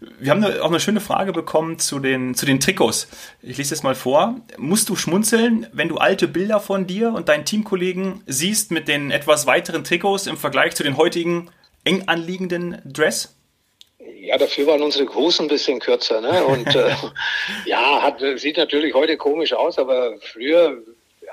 Wir 0.00 0.30
haben 0.30 0.44
auch 0.44 0.68
eine 0.68 0.78
schöne 0.78 1.00
Frage 1.00 1.32
bekommen 1.32 1.78
zu 1.78 1.98
den, 1.98 2.34
zu 2.34 2.46
den 2.46 2.60
Trikots. 2.60 3.08
Ich 3.42 3.58
lese 3.58 3.74
es 3.74 3.82
mal 3.82 3.96
vor. 3.96 4.36
Musst 4.56 4.88
du 4.88 4.96
schmunzeln, 4.96 5.66
wenn 5.72 5.88
du 5.88 5.96
alte 5.96 6.28
Bilder 6.28 6.60
von 6.60 6.86
dir 6.86 7.12
und 7.12 7.28
deinen 7.28 7.44
Teamkollegen 7.44 8.22
siehst 8.26 8.70
mit 8.70 8.86
den 8.86 9.10
etwas 9.10 9.46
weiteren 9.46 9.82
Trikots 9.82 10.26
im 10.26 10.36
Vergleich 10.36 10.76
zu 10.76 10.84
den 10.84 10.96
heutigen 10.96 11.50
eng 11.84 12.04
anliegenden 12.06 12.80
Dress? 12.84 13.34
Ja, 14.20 14.38
dafür 14.38 14.66
waren 14.68 14.82
unsere 14.82 15.12
Hosen 15.14 15.46
ein 15.46 15.48
bisschen 15.48 15.80
kürzer. 15.80 16.20
Ne? 16.20 16.44
Und 16.44 16.66
äh, 16.76 16.94
ja, 17.66 18.02
hat, 18.02 18.20
sieht 18.36 18.56
natürlich 18.56 18.94
heute 18.94 19.16
komisch 19.16 19.52
aus, 19.52 19.78
aber 19.78 20.14
früher 20.20 20.80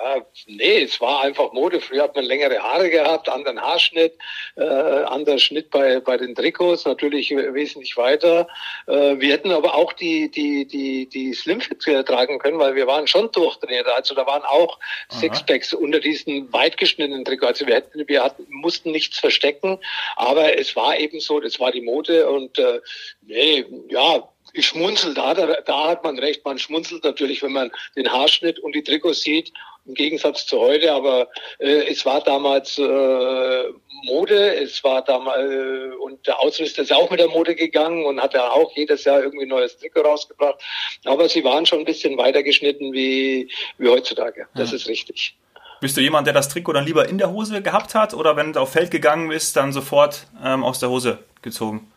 ja, 0.01 0.25
nee, 0.47 0.83
es 0.83 0.99
war 0.99 1.21
einfach 1.21 1.53
Mode. 1.53 1.79
Früher 1.79 2.03
hat 2.03 2.15
man 2.15 2.25
längere 2.25 2.59
Haare 2.59 2.89
gehabt, 2.89 3.29
anderen 3.29 3.61
Haarschnitt, 3.61 4.13
äh, 4.55 4.63
anderer 4.63 5.39
Schnitt 5.39 5.69
bei, 5.69 5.99
bei 5.99 6.17
den 6.17 6.35
Trikots, 6.35 6.85
natürlich 6.85 7.31
wesentlich 7.31 7.95
weiter. 7.97 8.47
Äh, 8.87 9.19
wir 9.19 9.33
hätten 9.33 9.51
aber 9.51 9.75
auch 9.75 9.93
die, 9.93 10.29
die, 10.29 10.65
die, 10.65 11.07
die 11.07 11.33
Slimfit 11.33 11.81
tragen 12.05 12.39
können, 12.39 12.59
weil 12.59 12.75
wir 12.75 12.87
waren 12.87 13.07
schon 13.07 13.31
durchtrainiert. 13.31 13.87
Also 13.87 14.15
da 14.15 14.25
waren 14.25 14.43
auch 14.43 14.79
Aha. 15.09 15.19
Sixpacks 15.19 15.73
unter 15.73 15.99
diesen 15.99 16.51
weit 16.51 16.77
geschnittenen 16.77 17.25
Trikots. 17.25 17.61
Also 17.61 17.67
wir 17.67 17.75
hätten, 17.75 18.07
wir 18.07 18.23
hatten, 18.23 18.45
mussten 18.49 18.91
nichts 18.91 19.19
verstecken, 19.19 19.79
aber 20.15 20.57
es 20.57 20.75
war 20.75 20.97
eben 20.97 21.19
so, 21.19 21.39
das 21.39 21.59
war 21.59 21.71
die 21.71 21.81
Mode 21.81 22.29
und 22.29 22.57
äh, 22.59 22.81
nee, 23.21 23.65
ja, 23.89 24.27
ich 24.55 24.67
schmunzel 24.67 25.13
da, 25.13 25.33
da, 25.33 25.47
da 25.65 25.87
hat 25.89 26.03
man 26.03 26.17
recht, 26.17 26.45
man 26.45 26.57
schmunzelt 26.57 27.03
natürlich, 27.03 27.43
wenn 27.43 27.51
man 27.51 27.71
den 27.95 28.11
Haarschnitt 28.11 28.59
und 28.59 28.73
die 28.73 28.83
Trikots 28.83 29.21
sieht 29.21 29.51
im 29.85 29.93
Gegensatz 29.93 30.47
zu 30.47 30.59
heute, 30.59 30.91
aber 30.93 31.27
äh, 31.59 31.87
es 31.91 32.05
war 32.05 32.21
damals 32.21 32.77
äh, 32.79 33.63
Mode, 34.05 34.55
es 34.55 34.83
war 34.83 35.03
damals 35.03 35.51
äh, 35.51 35.95
und 36.01 36.25
der 36.25 36.39
Ausrüster 36.39 36.81
ist 36.81 36.93
auch 36.93 37.09
mit 37.11 37.19
der 37.19 37.27
Mode 37.27 37.53
gegangen 37.53 38.05
und 38.05 38.19
hat 38.19 38.33
ja 38.33 38.49
auch 38.49 38.71
jedes 38.75 39.03
Jahr 39.03 39.21
irgendwie 39.21 39.45
ein 39.45 39.49
neues 39.49 39.77
Trikot 39.77 40.01
rausgebracht. 40.01 40.55
Aber 41.03 41.29
sie 41.29 41.43
waren 41.43 41.65
schon 41.65 41.79
ein 41.79 41.85
bisschen 41.85 42.17
weiter 42.17 42.41
geschnitten 42.41 42.93
wie, 42.93 43.49
wie 43.77 43.89
heutzutage. 43.89 44.47
Das 44.55 44.71
ja. 44.71 44.77
ist 44.77 44.87
richtig. 44.87 45.35
Bist 45.81 45.97
du 45.97 46.01
jemand, 46.01 46.25
der 46.25 46.33
das 46.33 46.49
Trikot 46.49 46.73
dann 46.73 46.85
lieber 46.85 47.07
in 47.07 47.17
der 47.17 47.31
Hose 47.31 47.61
gehabt 47.61 47.93
hat 47.93 48.13
oder 48.13 48.35
wenn 48.37 48.53
du 48.53 48.61
auf 48.61 48.71
Feld 48.71 48.89
gegangen 48.89 49.29
bist, 49.29 49.55
dann 49.55 49.71
sofort 49.71 50.25
ähm, 50.43 50.63
aus 50.63 50.79
der 50.79 50.89
Hose 50.89 51.19
gezogen? 51.41 51.91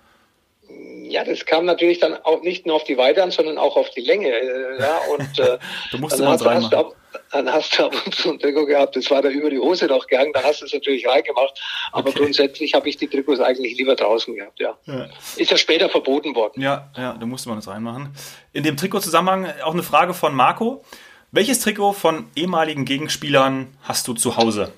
Ja, 1.11 1.25
das 1.25 1.47
kam 1.47 1.65
natürlich 1.65 1.99
dann 1.99 2.15
auch 2.25 2.43
nicht 2.43 2.67
nur 2.67 2.77
auf 2.77 2.85
die 2.85 2.97
Weite 2.97 3.23
an, 3.23 3.31
sondern 3.31 3.59
auch 3.59 3.77
auf 3.77 3.91
die 3.91 4.01
Länge. 4.01 4.29
Äh, 4.29 4.81
ja, 4.81 4.99
und 5.13 5.39
äh, 5.39 5.59
du 5.91 5.99
musst 5.99 6.19
dann, 6.19 6.29
hast, 6.29 6.45
hast, 6.45 6.73
du, 6.73 6.95
dann 7.33 7.53
hast 7.53 7.79
du 7.79 7.85
ab 7.85 7.95
und 8.05 8.15
zu 8.15 8.31
ein 8.31 8.39
Trikot 8.39 8.67
gehabt, 8.67 8.97
das 8.97 9.11
war 9.11 9.23
da 9.23 9.29
über 9.29 9.51
die 9.51 9.59
Hose 9.59 9.87
noch 9.87 10.07
gegangen, 10.07 10.33
dann 10.33 10.45
hast 10.45 10.61
du 10.61 10.67
es 10.67 10.73
natürlich 10.73 11.07
reingemacht. 11.07 11.59
Aber 11.93 12.11
okay. 12.11 12.19
grundsätzlich 12.19 12.75
habe 12.75 12.89
ich 12.89 12.97
die 12.97 13.09
Trikots 13.09 13.41
eigentlich 13.41 13.77
lieber 13.77 13.95
draußen 13.97 14.35
gehabt, 14.35 14.61
ja. 14.61 14.77
ja. 14.87 15.09
Ist 15.37 15.51
ja 15.51 15.57
später 15.57 15.89
verboten 15.89 16.35
worden. 16.35 16.61
Ja, 16.61 16.91
ja, 16.97 17.17
da 17.19 17.27
musste 17.27 17.49
man 17.49 17.59
das 17.59 17.69
reinmachen. 17.69 18.15
In 18.53 18.63
dem 18.63 18.77
Trikotzusammenhang 18.77 19.53
auch 19.65 19.73
eine 19.73 19.83
Frage 19.83 20.15
von 20.15 20.35
Marco. 20.35 20.85
Welches 21.31 21.61
Trikot 21.61 21.93
von 21.93 22.31
ehemaligen 22.37 22.87
Gegenspielern 22.87 23.77
hast 23.83 24.09
du 24.09 24.15
zu 24.15 24.37
Hause? 24.37 24.73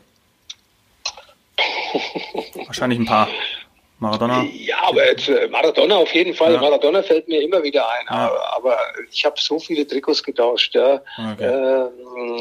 Wahrscheinlich 2.66 2.99
ein 2.99 3.07
paar. 3.07 3.29
Maradona? 4.01 4.47
Ja, 4.53 4.89
aber 4.89 5.07
jetzt, 5.07 5.29
äh, 5.29 5.47
Maradona 5.49 5.97
auf 5.97 6.13
jeden 6.15 6.35
Fall. 6.35 6.55
Ja. 6.55 6.61
Maradona 6.61 7.03
fällt 7.03 7.29
mir 7.29 7.43
immer 7.43 7.63
wieder 7.63 7.89
ein. 7.89 8.07
Ja. 8.09 8.17
Aber, 8.17 8.57
aber, 8.57 8.79
ich 9.13 9.25
habe 9.25 9.37
so 9.39 9.59
viele 9.59 9.87
Trikots 9.87 10.23
getauscht. 10.23 10.75
Ja. 10.75 11.03
Okay. 11.33 11.45
Ähm, 11.45 12.41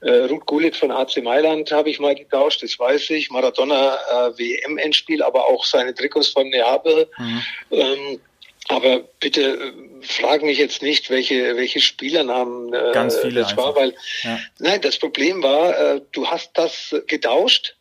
äh, 0.00 0.24
Ruth 0.24 0.46
Gullit 0.46 0.76
von 0.76 0.90
AC 0.90 1.22
Mailand 1.22 1.70
habe 1.72 1.90
ich 1.90 2.00
mal 2.00 2.14
getauscht, 2.14 2.62
das 2.62 2.78
weiß 2.78 3.10
ich. 3.10 3.30
Maradona 3.30 3.96
äh, 3.96 4.38
WM-Endspiel, 4.38 5.22
aber 5.22 5.46
auch 5.46 5.64
seine 5.64 5.94
Trikots 5.94 6.28
von 6.28 6.48
Neapel. 6.48 7.08
Mhm. 7.18 7.42
Ähm, 7.70 8.20
aber 8.68 9.00
bitte 9.20 9.42
äh, 9.42 9.72
frag 10.00 10.42
mich 10.42 10.58
jetzt 10.58 10.82
nicht, 10.82 11.10
welche, 11.10 11.56
welche 11.56 11.80
Spielernamen 11.80 12.72
äh, 12.72 12.92
Ganz 12.92 13.18
viele 13.18 13.40
das 13.40 13.50
einfach. 13.50 13.64
war, 13.64 13.76
weil 13.76 13.94
ja. 14.22 14.38
nein, 14.58 14.80
das 14.80 14.98
Problem 14.98 15.42
war, 15.42 15.78
äh, 15.78 16.00
du 16.12 16.26
hast 16.26 16.52
das 16.54 16.94
getauscht 17.06 17.76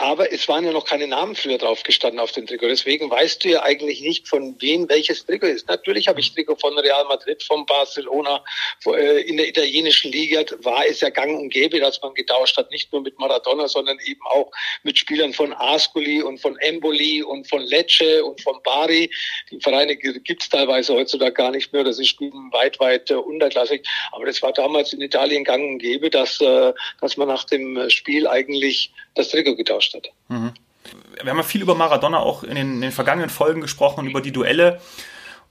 aber 0.00 0.32
es 0.32 0.46
waren 0.46 0.64
ja 0.64 0.70
noch 0.70 0.84
keine 0.84 1.08
Namen 1.08 1.34
früher 1.34 1.58
drauf 1.58 1.82
gestanden 1.82 2.20
auf 2.20 2.30
dem 2.30 2.46
Trikot. 2.46 2.68
Deswegen 2.68 3.10
weißt 3.10 3.42
du 3.42 3.48
ja 3.48 3.64
eigentlich 3.64 4.00
nicht, 4.00 4.28
von 4.28 4.54
wem 4.60 4.88
welches 4.88 5.26
Trikot 5.26 5.48
ist. 5.48 5.68
Natürlich 5.68 6.06
habe 6.06 6.20
ich 6.20 6.32
Trikot 6.32 6.54
von 6.54 6.78
Real 6.78 7.04
Madrid, 7.06 7.42
von 7.42 7.66
Barcelona. 7.66 8.44
Äh, 8.86 9.22
in 9.22 9.38
der 9.38 9.48
italienischen 9.48 10.12
Liga 10.12 10.44
war 10.62 10.86
es 10.86 11.00
ja 11.00 11.10
gang 11.10 11.36
und 11.36 11.50
gäbe, 11.50 11.80
dass 11.80 12.00
man 12.00 12.14
getauscht 12.14 12.56
hat. 12.56 12.70
Nicht 12.70 12.92
nur 12.92 13.02
mit 13.02 13.18
Maradona, 13.18 13.66
sondern 13.66 13.98
eben 14.04 14.20
auch 14.22 14.52
mit 14.84 14.96
Spielern 14.96 15.32
von 15.32 15.52
Ascoli 15.52 16.22
und 16.22 16.38
von 16.38 16.56
Emboli 16.58 17.24
und 17.24 17.48
von 17.48 17.62
Lecce 17.62 18.24
und 18.24 18.40
von 18.40 18.62
Bari. 18.62 19.10
Die 19.50 19.58
Vereine 19.60 19.96
gibt 19.96 20.42
es 20.44 20.48
teilweise 20.48 20.94
heutzutage 20.94 21.32
gar 21.32 21.50
nicht 21.50 21.72
mehr. 21.72 21.82
Das 21.82 21.98
ist 21.98 22.06
spielen 22.06 22.52
weit, 22.52 22.78
weit 22.78 23.10
äh, 23.10 23.14
unterklassig. 23.14 23.84
Aber 24.12 24.26
das 24.26 24.40
war 24.42 24.52
damals 24.52 24.92
in 24.92 25.00
Italien 25.00 25.42
gang 25.42 25.64
und 25.64 25.78
gäbe, 25.78 26.08
dass, 26.08 26.40
äh, 26.40 26.72
dass 27.00 27.16
man 27.16 27.26
nach 27.26 27.42
dem 27.42 27.90
Spiel 27.90 28.28
eigentlich 28.28 28.92
das 29.18 29.28
Trikot 29.28 29.56
getauscht 29.56 29.94
hat. 29.94 30.08
Mhm. 30.28 30.52
Wir 31.22 31.30
haben 31.30 31.36
ja 31.36 31.42
viel 31.42 31.62
über 31.62 31.74
Maradona 31.74 32.18
auch 32.20 32.42
in 32.44 32.54
den, 32.54 32.74
in 32.74 32.80
den 32.80 32.92
vergangenen 32.92 33.30
Folgen 33.30 33.60
gesprochen, 33.60 34.06
über 34.06 34.20
die 34.20 34.32
Duelle. 34.32 34.80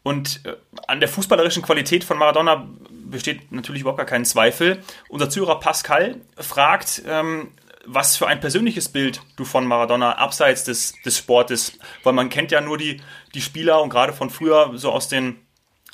Und 0.04 0.42
äh, 0.46 0.56
an 0.88 1.00
der 1.00 1.10
fußballerischen 1.10 1.62
Qualität 1.62 2.04
von 2.04 2.18
Maradona 2.18 2.68
besteht 2.90 3.52
natürlich 3.52 3.82
überhaupt 3.82 3.98
gar 3.98 4.06
kein 4.06 4.26
Zweifel. 4.26 4.82
Unser 5.10 5.30
Zuhörer 5.30 5.60
Pascal 5.60 6.22
fragt, 6.38 7.04
ähm, 7.06 7.52
was 7.86 8.18
für 8.18 8.28
ein 8.28 8.40
persönliches 8.40 8.90
Bild 8.90 9.22
du 9.38 9.46
von 9.46 9.66
Maradona 9.66 10.18
abseits 10.18 10.64
des, 10.66 10.94
des 11.06 11.18
Sportes, 11.18 11.80
weil 12.04 12.14
man 12.14 12.30
kennt 12.30 12.52
ja 12.52 12.62
nur 12.62 12.78
die, 12.78 13.02
die 13.34 13.42
Spieler 13.42 13.82
und 13.82 13.90
gerade 13.90 14.14
von 14.14 14.30
früher 14.30 14.72
so 14.76 14.92
aus 14.92 15.08
den, 15.08 15.38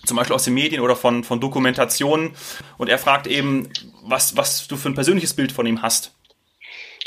zum 0.06 0.18
Beispiel 0.18 0.36
aus 0.36 0.44
den 0.44 0.56
Medien 0.56 0.82
oder 0.82 0.96
von, 0.96 1.24
von 1.24 1.40
Dokumentationen. 1.40 2.36
Und 2.78 2.90
er 2.90 2.98
fragt 2.98 3.28
eben, 3.28 3.70
was, 4.04 4.36
was 4.36 4.68
du 4.68 4.76
für 4.76 4.90
ein 4.90 4.96
persönliches 4.96 5.36
Bild 5.36 5.52
von 5.52 5.66
ihm 5.66 5.82
hast. 5.82 6.13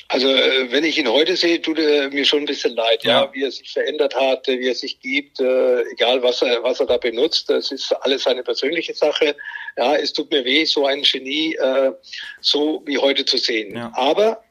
Also 0.08 0.28
äh, 0.28 0.70
wenn 0.70 0.84
ich 0.84 0.98
ihn 0.98 1.08
heute 1.08 1.36
sehe, 1.36 1.60
tut 1.60 1.78
er 1.78 2.10
mir 2.10 2.24
schon 2.24 2.40
ein 2.40 2.46
bisschen 2.46 2.74
leid, 2.74 3.02
ja, 3.02 3.24
ja 3.24 3.34
wie 3.34 3.42
er 3.42 3.50
sich 3.50 3.72
verändert 3.72 4.14
hat, 4.14 4.46
wie 4.46 4.68
er 4.68 4.74
sich 4.74 5.00
gibt, 5.00 5.40
äh, 5.40 5.82
egal 5.90 6.22
was 6.22 6.42
er, 6.42 6.62
was 6.62 6.78
er 6.80 6.86
da 6.86 6.96
benutzt, 6.96 7.50
das 7.50 7.72
ist 7.72 7.92
alles 8.02 8.22
seine 8.22 8.42
persönliche 8.42 8.94
Sache. 8.94 9.34
Ja, 9.76 9.96
es 9.96 10.12
tut 10.12 10.30
mir 10.30 10.44
weh, 10.44 10.64
so 10.64 10.86
ein 10.86 11.02
Genie 11.02 11.54
äh, 11.54 11.92
so 12.40 12.82
wie 12.86 12.98
heute 12.98 13.24
zu 13.24 13.36
sehen. 13.36 13.76
Ja. 13.76 13.92
Aber 13.94 14.42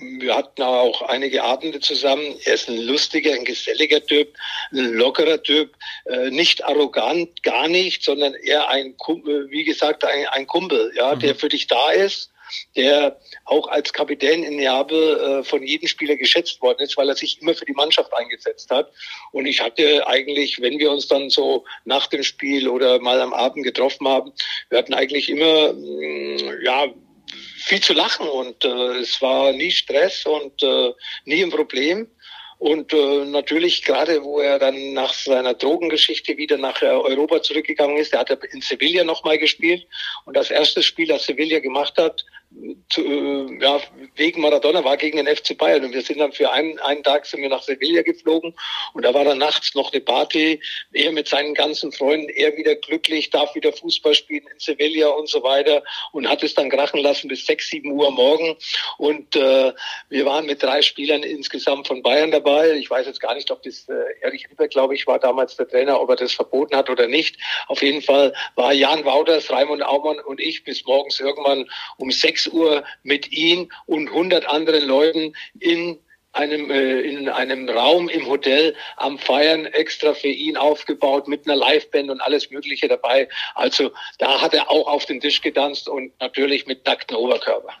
wir 0.00 0.34
hatten 0.34 0.62
auch 0.62 1.02
einige 1.02 1.42
Abende 1.42 1.80
zusammen. 1.80 2.36
Er 2.44 2.54
ist 2.54 2.68
ein 2.68 2.78
lustiger, 2.78 3.34
ein 3.34 3.44
geselliger 3.44 4.04
Typ, 4.04 4.34
ein 4.72 4.92
lockerer 4.92 5.42
Typ, 5.42 5.74
äh, 6.06 6.30
nicht 6.30 6.64
arrogant, 6.64 7.42
gar 7.42 7.68
nicht, 7.68 8.04
sondern 8.04 8.34
eher 8.34 8.68
ein, 8.68 8.94
wie 8.96 9.64
gesagt, 9.64 10.04
ein, 10.04 10.26
ein 10.28 10.46
Kumpel, 10.46 10.92
ja, 10.96 11.14
mhm. 11.14 11.20
der 11.20 11.34
für 11.34 11.48
dich 11.48 11.66
da 11.66 11.90
ist 11.90 12.30
der 12.76 13.18
auch 13.44 13.68
als 13.68 13.92
Kapitän 13.92 14.42
in 14.42 14.56
Neapel 14.56 15.18
äh, 15.18 15.44
von 15.44 15.62
jedem 15.62 15.88
Spieler 15.88 16.16
geschätzt 16.16 16.60
worden 16.62 16.80
ist, 16.80 16.96
weil 16.96 17.08
er 17.08 17.16
sich 17.16 17.40
immer 17.40 17.54
für 17.54 17.64
die 17.64 17.72
Mannschaft 17.72 18.12
eingesetzt 18.14 18.70
hat. 18.70 18.90
Und 19.32 19.46
ich 19.46 19.60
hatte 19.60 20.06
eigentlich, 20.06 20.60
wenn 20.60 20.78
wir 20.78 20.90
uns 20.90 21.08
dann 21.08 21.30
so 21.30 21.64
nach 21.84 22.06
dem 22.06 22.22
Spiel 22.22 22.68
oder 22.68 23.00
mal 23.00 23.20
am 23.20 23.32
Abend 23.32 23.64
getroffen 23.64 24.06
haben, 24.08 24.32
wir 24.68 24.78
hatten 24.78 24.94
eigentlich 24.94 25.28
immer, 25.28 25.72
mm, 25.72 26.62
ja, 26.62 26.86
viel 27.60 27.80
zu 27.80 27.92
lachen 27.92 28.28
und 28.28 28.64
äh, 28.64 28.98
es 28.98 29.20
war 29.22 29.52
nie 29.52 29.70
Stress 29.70 30.26
und 30.26 30.62
äh, 30.62 30.92
nie 31.24 31.42
ein 31.42 31.50
Problem. 31.50 32.08
Und 32.60 32.92
äh, 32.92 33.24
natürlich 33.24 33.84
gerade, 33.84 34.22
wo 34.22 34.38
er 34.38 34.58
dann 34.58 34.92
nach 34.92 35.14
seiner 35.14 35.54
Drogengeschichte 35.54 36.36
wieder 36.36 36.58
nach 36.58 36.82
Europa 36.82 37.40
zurückgegangen 37.40 37.96
ist, 37.96 38.12
er 38.12 38.20
hat 38.20 38.30
in 38.52 38.60
Sevilla 38.60 39.02
nochmal 39.02 39.38
gespielt. 39.38 39.86
Und 40.26 40.36
das 40.36 40.50
erste 40.50 40.82
Spiel, 40.82 41.08
das 41.08 41.24
Sevilla 41.24 41.60
gemacht 41.60 41.94
hat, 41.96 42.26
äh, 42.49 42.49
ja, 42.50 43.80
wegen 44.16 44.40
Maradona 44.40 44.84
war 44.84 44.96
gegen 44.96 45.24
den 45.24 45.36
FC 45.36 45.56
Bayern. 45.56 45.84
Und 45.84 45.92
wir 45.92 46.02
sind 46.02 46.18
dann 46.18 46.32
für 46.32 46.50
einen, 46.50 46.78
einen 46.80 47.04
Tag 47.04 47.26
sind 47.26 47.42
wir 47.42 47.48
nach 47.48 47.62
Sevilla 47.62 48.02
geflogen. 48.02 48.54
Und 48.92 49.04
da 49.04 49.14
war 49.14 49.24
dann 49.24 49.38
nachts 49.38 49.74
noch 49.74 49.92
eine 49.92 50.00
Party, 50.00 50.60
er 50.92 51.12
mit 51.12 51.28
seinen 51.28 51.54
ganzen 51.54 51.92
Freunden, 51.92 52.28
er 52.28 52.56
wieder 52.56 52.74
glücklich, 52.74 53.30
darf 53.30 53.54
wieder 53.54 53.72
Fußball 53.72 54.14
spielen 54.14 54.46
in 54.52 54.58
Sevilla 54.58 55.08
und 55.10 55.28
so 55.28 55.42
weiter. 55.44 55.84
Und 56.12 56.28
hat 56.28 56.42
es 56.42 56.54
dann 56.54 56.70
krachen 56.70 57.00
lassen 57.00 57.28
bis 57.28 57.46
sechs, 57.46 57.68
sieben 57.68 57.92
Uhr 57.92 58.10
morgen. 58.10 58.56
Und 58.98 59.36
äh, 59.36 59.72
wir 60.08 60.26
waren 60.26 60.46
mit 60.46 60.62
drei 60.62 60.82
Spielern 60.82 61.22
insgesamt 61.22 61.86
von 61.86 62.02
Bayern 62.02 62.32
dabei. 62.32 62.72
Ich 62.72 62.90
weiß 62.90 63.06
jetzt 63.06 63.20
gar 63.20 63.34
nicht, 63.34 63.50
ob 63.52 63.62
das 63.62 63.88
äh, 63.88 63.92
Erich 64.22 64.48
Rieber, 64.50 64.66
glaube 64.66 64.96
ich, 64.96 65.06
war 65.06 65.20
damals 65.20 65.56
der 65.56 65.68
Trainer, 65.68 66.00
ob 66.00 66.10
er 66.10 66.16
das 66.16 66.32
verboten 66.32 66.74
hat 66.74 66.90
oder 66.90 67.06
nicht. 67.06 67.36
Auf 67.68 67.82
jeden 67.82 68.02
Fall 68.02 68.34
war 68.56 68.72
Jan 68.72 69.04
Wouters, 69.04 69.50
Raimund 69.50 69.84
Aumann 69.84 70.18
und 70.18 70.40
ich 70.40 70.64
bis 70.64 70.84
morgens 70.84 71.20
irgendwann 71.20 71.70
um 71.96 72.10
sechs 72.10 72.39
6 72.44 72.48
Uhr 72.48 72.84
mit 73.02 73.32
ihm 73.32 73.70
und 73.86 74.08
100 74.08 74.46
anderen 74.46 74.86
Leuten 74.86 75.34
in 75.58 75.98
einem, 76.32 76.70
äh, 76.70 77.00
in 77.00 77.28
einem 77.28 77.68
Raum 77.68 78.08
im 78.08 78.26
Hotel 78.26 78.74
am 78.96 79.18
Feiern 79.18 79.66
extra 79.66 80.14
für 80.14 80.28
ihn 80.28 80.56
aufgebaut 80.56 81.28
mit 81.28 81.46
einer 81.46 81.56
Liveband 81.56 82.10
und 82.10 82.20
alles 82.20 82.50
Mögliche 82.50 82.88
dabei. 82.88 83.28
Also 83.54 83.90
da 84.18 84.40
hat 84.40 84.54
er 84.54 84.70
auch 84.70 84.86
auf 84.86 85.06
den 85.06 85.20
Tisch 85.20 85.40
getanzt 85.40 85.88
und 85.88 86.12
natürlich 86.20 86.66
mit 86.66 86.86
nackten 86.86 87.16
Oberkörper. 87.16 87.72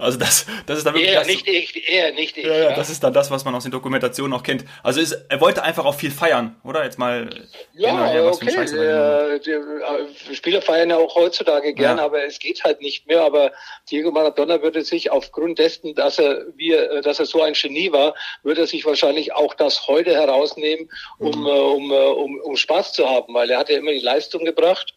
Also 0.00 0.18
das, 0.18 0.46
das 0.66 0.78
ist 0.78 0.86
dann 0.86 0.94
wirklich 0.94 1.12
er, 1.12 1.20
das, 1.20 1.26
nicht 1.28 1.46
ich, 1.46 1.90
er, 1.90 2.12
nicht 2.12 2.36
ich. 2.36 2.44
Ja, 2.44 2.56
ja, 2.56 2.74
das 2.74 2.88
ist 2.88 3.04
dann 3.04 3.12
das, 3.12 3.30
was 3.30 3.44
man 3.44 3.54
aus 3.54 3.64
den 3.64 3.72
Dokumentationen 3.72 4.32
auch 4.32 4.42
kennt. 4.42 4.64
Also 4.82 5.00
ist, 5.00 5.12
er 5.28 5.40
wollte 5.40 5.62
einfach 5.62 5.84
auch 5.84 5.94
viel 5.94 6.10
feiern, 6.10 6.56
oder? 6.64 6.84
Jetzt 6.84 6.98
mal 6.98 7.28
ja, 7.74 8.06
her, 8.06 8.24
okay. 8.24 8.46
Der, 8.50 9.38
der, 9.38 9.58
äh, 9.58 10.34
Spieler 10.34 10.62
feiern 10.62 10.90
ja 10.90 10.96
auch 10.96 11.14
heutzutage 11.16 11.74
gern, 11.74 11.98
ja. 11.98 12.04
aber 12.04 12.24
es 12.24 12.38
geht 12.38 12.64
halt 12.64 12.80
nicht 12.80 13.06
mehr. 13.08 13.22
Aber 13.22 13.52
Diego 13.90 14.10
Maradona 14.10 14.62
würde 14.62 14.82
sich 14.82 15.10
aufgrund 15.10 15.58
dessen, 15.58 15.94
dass 15.94 16.18
er 16.18 16.46
äh, 16.58 16.99
dass 17.02 17.18
er 17.18 17.26
so 17.26 17.42
ein 17.42 17.54
Genie 17.54 17.92
war, 17.92 18.14
würde 18.42 18.62
er 18.62 18.66
sich 18.66 18.84
wahrscheinlich 18.84 19.32
auch 19.32 19.54
das 19.54 19.86
heute 19.86 20.14
herausnehmen, 20.14 20.90
um, 21.18 21.40
mhm. 21.40 21.46
Äh, 21.46 21.50
um, 21.50 21.92
um, 21.92 22.40
um 22.40 22.56
Spaß 22.56 22.92
zu 22.92 23.08
haben, 23.08 23.34
weil 23.34 23.50
er 23.50 23.58
hat 23.58 23.70
ja 23.70 23.78
immer 23.78 23.92
die 23.92 24.00
Leistung 24.00 24.44
gebracht 24.44 24.94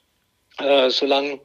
äh, 0.60 0.92
solange, 0.92 1.40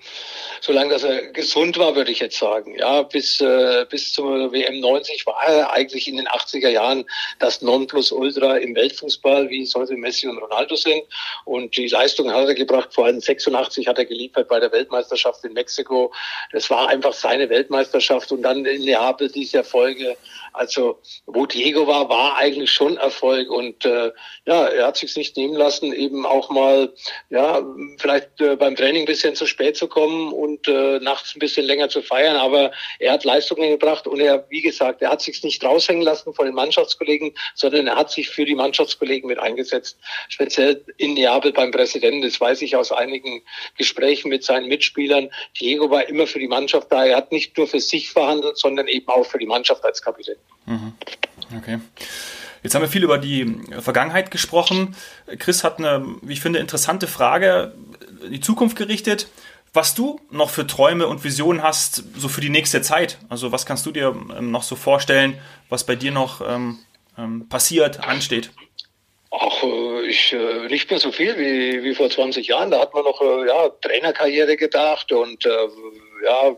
solange 0.60 0.90
dass 0.90 1.02
er 1.02 1.32
gesund 1.32 1.78
war, 1.78 1.96
würde 1.96 2.10
ich 2.10 2.20
jetzt 2.20 2.38
sagen. 2.38 2.76
Ja, 2.78 3.02
bis, 3.02 3.40
äh, 3.40 3.86
bis 3.88 4.12
zur 4.12 4.52
WM 4.52 4.80
90 4.80 5.24
war 5.26 5.42
er 5.46 5.72
eigentlich 5.72 6.08
in 6.08 6.18
den 6.18 6.28
80er 6.28 6.68
Jahren 6.68 7.06
das 7.38 7.62
Nonplusultra 7.62 8.58
im 8.58 8.74
Weltfußball, 8.74 9.48
wie 9.48 9.62
es 9.62 9.74
heute 9.74 9.94
Messi 9.94 10.28
und 10.28 10.36
Ronaldo 10.36 10.76
sind. 10.76 11.04
Und 11.46 11.76
die 11.76 11.88
Leistung 11.88 12.30
hat 12.30 12.48
er 12.48 12.54
gebracht. 12.54 12.92
Vor 12.92 13.06
allem 13.06 13.20
86 13.20 13.88
hat 13.88 13.96
er 13.96 14.04
geliefert 14.04 14.48
bei 14.48 14.60
der 14.60 14.72
Weltmeisterschaft 14.72 15.42
in 15.44 15.54
Mexiko. 15.54 16.12
Das 16.52 16.68
war 16.68 16.88
einfach 16.88 17.14
seine 17.14 17.48
Weltmeisterschaft. 17.48 18.30
Und 18.30 18.42
dann 18.42 18.66
in 18.66 18.82
Neapel 18.82 19.30
diese 19.30 19.58
Erfolge. 19.58 20.18
Also, 20.52 20.98
wo 21.26 21.46
Diego 21.46 21.86
war, 21.86 22.08
war 22.08 22.36
eigentlich 22.36 22.72
schon 22.72 22.96
Erfolg. 22.98 23.50
Und 23.50 23.84
äh, 23.84 24.12
ja, 24.44 24.66
er 24.66 24.86
hat 24.88 24.96
sich 24.96 25.16
nicht 25.16 25.36
nehmen 25.36 25.54
lassen, 25.54 25.92
eben 25.92 26.26
auch 26.26 26.50
mal, 26.50 26.92
ja, 27.30 27.62
vielleicht 27.98 28.40
äh, 28.40 28.56
beim 28.56 28.76
Training 28.76 28.97
Training 28.98 29.02
ein 29.02 29.06
bisschen 29.06 29.34
zu 29.34 29.46
spät 29.46 29.76
zu 29.76 29.88
kommen 29.88 30.32
und 30.32 30.66
äh, 30.68 30.98
nachts 31.00 31.34
ein 31.34 31.38
bisschen 31.38 31.66
länger 31.66 31.88
zu 31.88 32.02
feiern. 32.02 32.36
Aber 32.36 32.72
er 32.98 33.12
hat 33.12 33.24
Leistungen 33.24 33.70
gebracht 33.70 34.06
und 34.06 34.20
er, 34.20 34.46
wie 34.50 34.62
gesagt, 34.62 35.02
er 35.02 35.10
hat 35.10 35.22
sich 35.22 35.42
nicht 35.42 35.62
raushängen 35.64 36.02
lassen 36.02 36.34
von 36.34 36.46
den 36.46 36.54
Mannschaftskollegen, 36.54 37.32
sondern 37.54 37.86
er 37.86 37.96
hat 37.96 38.10
sich 38.10 38.28
für 38.28 38.44
die 38.44 38.54
Mannschaftskollegen 38.54 39.28
mit 39.28 39.38
eingesetzt. 39.38 39.98
Speziell 40.28 40.84
in 40.96 41.14
Neapel 41.14 41.52
beim 41.52 41.70
Präsidenten. 41.70 42.22
Das 42.22 42.40
weiß 42.40 42.62
ich 42.62 42.76
aus 42.76 42.92
einigen 42.92 43.42
Gesprächen 43.76 44.28
mit 44.28 44.44
seinen 44.44 44.68
Mitspielern. 44.68 45.30
Diego 45.60 45.90
war 45.90 46.08
immer 46.08 46.26
für 46.26 46.38
die 46.38 46.48
Mannschaft 46.48 46.90
da. 46.90 47.04
Er 47.04 47.16
hat 47.16 47.32
nicht 47.32 47.56
nur 47.56 47.66
für 47.66 47.80
sich 47.80 48.10
verhandelt, 48.10 48.58
sondern 48.58 48.88
eben 48.88 49.08
auch 49.08 49.24
für 49.24 49.38
die 49.38 49.46
Mannschaft 49.46 49.84
als 49.84 50.02
Kapitän. 50.02 50.36
Mhm. 50.66 50.92
Okay. 51.56 51.78
Jetzt 52.62 52.74
haben 52.74 52.82
wir 52.82 52.88
viel 52.88 53.04
über 53.04 53.18
die 53.18 53.56
Vergangenheit 53.78 54.30
gesprochen. 54.30 54.96
Chris 55.38 55.62
hat 55.62 55.78
eine, 55.78 56.04
wie 56.22 56.32
ich 56.32 56.40
finde, 56.40 56.58
interessante 56.58 57.06
Frage 57.06 57.72
in 58.22 58.32
die 58.32 58.40
Zukunft 58.40 58.76
gerichtet. 58.76 59.28
Was 59.72 59.94
du 59.94 60.20
noch 60.30 60.50
für 60.50 60.66
Träume 60.66 61.06
und 61.06 61.24
Visionen 61.24 61.62
hast, 61.62 62.02
so 62.16 62.28
für 62.28 62.40
die 62.40 62.48
nächste 62.48 62.80
Zeit? 62.80 63.18
Also 63.28 63.52
was 63.52 63.66
kannst 63.66 63.84
du 63.84 63.92
dir 63.92 64.08
ähm, 64.08 64.50
noch 64.50 64.62
so 64.62 64.76
vorstellen, 64.76 65.38
was 65.68 65.84
bei 65.84 65.94
dir 65.94 66.10
noch 66.10 66.40
ähm, 66.40 66.78
ähm, 67.18 67.48
passiert, 67.48 68.00
ansteht? 68.00 68.50
Ach, 69.30 69.62
äh, 69.62 70.06
ich 70.06 70.32
äh, 70.32 70.68
nicht 70.68 70.90
mehr 70.90 70.98
so 70.98 71.12
viel 71.12 71.36
wie, 71.38 71.84
wie 71.84 71.94
vor 71.94 72.08
20 72.08 72.46
Jahren. 72.46 72.70
Da 72.70 72.80
hat 72.80 72.94
man 72.94 73.04
noch 73.04 73.20
äh, 73.20 73.46
ja, 73.46 73.68
Trainerkarriere 73.68 74.56
gedacht 74.56 75.12
und 75.12 75.44
ja, 75.44 76.56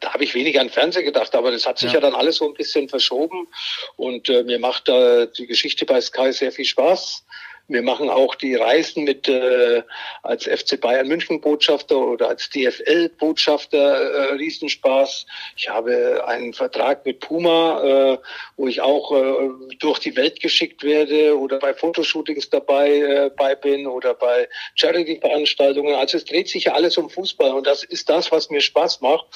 da 0.00 0.12
habe 0.12 0.24
ich 0.24 0.34
weniger 0.34 0.60
an 0.60 0.70
Fernsehen 0.70 1.04
gedacht, 1.04 1.34
aber 1.34 1.50
das 1.50 1.66
hat 1.66 1.78
sich 1.78 1.92
ja. 1.92 1.94
ja, 1.94 2.00
dann 2.00 2.14
alles 2.14 2.36
so 2.36 2.46
ein 2.46 2.54
bisschen 2.54 2.88
verschoben 2.88 3.48
und 3.96 4.28
äh, 4.28 4.42
mir 4.42 4.58
macht 4.58 4.88
äh, 4.88 5.28
die 5.36 5.46
Geschichte 5.46 5.86
bei 5.86 6.00
Sky 6.00 6.32
sehr 6.32 6.52
viel 6.52 6.64
Spaß. 6.64 7.24
Wir 7.68 7.82
machen 7.82 8.10
auch 8.10 8.34
die 8.34 8.54
Reisen 8.54 9.04
mit 9.04 9.28
äh, 9.28 9.82
als 10.22 10.44
FC 10.44 10.80
Bayern 10.80 11.08
München 11.08 11.40
Botschafter 11.40 11.96
oder 11.96 12.28
als 12.28 12.50
DFL 12.50 13.10
Botschafter 13.18 13.78
äh, 13.78 14.32
Riesenspaß. 14.34 15.26
Ich 15.56 15.68
habe 15.68 16.24
einen 16.26 16.52
Vertrag 16.52 17.06
mit 17.06 17.20
Puma, 17.20 17.82
äh, 17.82 18.18
wo 18.56 18.66
ich 18.66 18.80
auch 18.80 19.12
äh, 19.12 19.76
durch 19.78 20.00
die 20.00 20.16
Welt 20.16 20.40
geschickt 20.40 20.82
werde 20.82 21.38
oder 21.38 21.58
bei 21.58 21.72
Fotoshootings 21.72 22.50
dabei 22.50 22.90
äh, 22.90 23.30
bei 23.36 23.54
bin 23.54 23.86
oder 23.86 24.14
bei 24.14 24.48
Charity 24.74 25.18
Veranstaltungen. 25.20 25.94
Also 25.94 26.18
es 26.18 26.24
dreht 26.24 26.48
sich 26.48 26.64
ja 26.64 26.74
alles 26.74 26.98
um 26.98 27.10
Fußball 27.10 27.52
und 27.52 27.66
das 27.66 27.84
ist 27.84 28.08
das, 28.08 28.32
was 28.32 28.50
mir 28.50 28.60
Spaß 28.60 29.00
macht. 29.00 29.26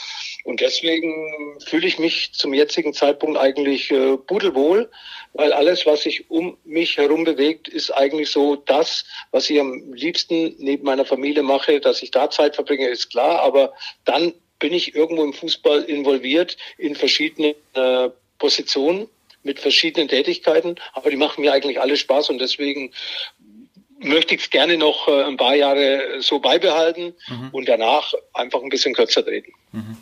Und 0.45 0.61
deswegen 0.61 1.59
fühle 1.67 1.87
ich 1.87 1.99
mich 1.99 2.33
zum 2.33 2.55
jetzigen 2.55 2.93
Zeitpunkt 2.93 3.39
eigentlich 3.39 3.91
äh, 3.91 4.17
pudelwohl, 4.17 4.91
weil 5.33 5.53
alles, 5.53 5.87
was 5.87 6.03
sich 6.03 6.31
um 6.31 6.57
mich 6.65 6.97
herum 6.97 7.25
bewegt, 7.25 7.69
ist 7.69 7.91
eigentlich 7.91 8.16
so 8.25 8.57
das, 8.57 9.05
was 9.31 9.51
ich 9.51 9.61
am 9.61 9.93
liebsten 9.93 10.55
neben 10.59 10.85
meiner 10.85 11.05
Familie 11.05 11.43
mache, 11.43 11.81
dass 11.81 12.03
ich 12.03 12.11
da 12.11 12.31
Zeit 12.31 12.55
verbringe, 12.55 12.89
ist 12.89 13.11
klar, 13.11 13.41
aber 13.41 13.73
dann 14.05 14.33
bin 14.59 14.73
ich 14.73 14.95
irgendwo 14.95 15.23
im 15.25 15.33
Fußball 15.33 15.83
involviert 15.83 16.57
in 16.79 16.95
verschiedene 16.95 17.55
äh, 17.75 18.11
Positionen 18.39 19.09
mit 19.43 19.61
verschiedenen 19.61 20.09
Tätigkeiten, 20.09 20.77
aber 20.93 21.11
die 21.11 21.17
machen 21.17 21.43
mir 21.43 21.53
eigentlich 21.53 21.81
alle 21.81 21.97
Spaß 21.97 22.31
und 22.31 22.39
deswegen 22.39 22.93
möchte 23.99 24.35
ich 24.35 24.43
es 24.43 24.51
gerne 24.51 24.77
noch 24.77 25.09
äh, 25.09 25.25
ein 25.25 25.37
paar 25.37 25.55
Jahre 25.55 26.21
so 26.21 26.39
beibehalten 26.39 27.15
mhm. 27.29 27.49
und 27.53 27.69
danach 27.69 28.13
einfach 28.35 28.63
ein 28.63 28.69
bisschen 28.69 28.95
kürzer 28.95 29.25
treten. 29.25 29.53
Mhm. 29.73 29.97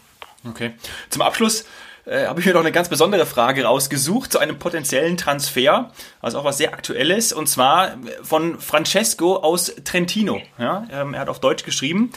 Okay. 0.48 0.72
Zum 1.11 1.22
Abschluss 1.22 1.64
äh, 2.06 2.26
habe 2.26 2.40
ich 2.40 2.46
mir 2.46 2.52
noch 2.52 2.60
eine 2.60 2.72
ganz 2.72 2.88
besondere 2.88 3.26
Frage 3.26 3.64
rausgesucht 3.64 4.32
zu 4.32 4.38
einem 4.38 4.58
potenziellen 4.58 5.16
Transfer, 5.16 5.90
also 6.20 6.38
auch 6.38 6.44
was 6.44 6.58
sehr 6.58 6.72
aktuelles, 6.72 7.32
und 7.32 7.48
zwar 7.48 7.96
von 8.22 8.60
Francesco 8.60 9.36
aus 9.36 9.74
Trentino. 9.84 10.40
Ja, 10.58 10.86
ähm, 10.90 11.14
er 11.14 11.20
hat 11.20 11.28
auf 11.28 11.40
Deutsch 11.40 11.64
geschrieben. 11.64 12.10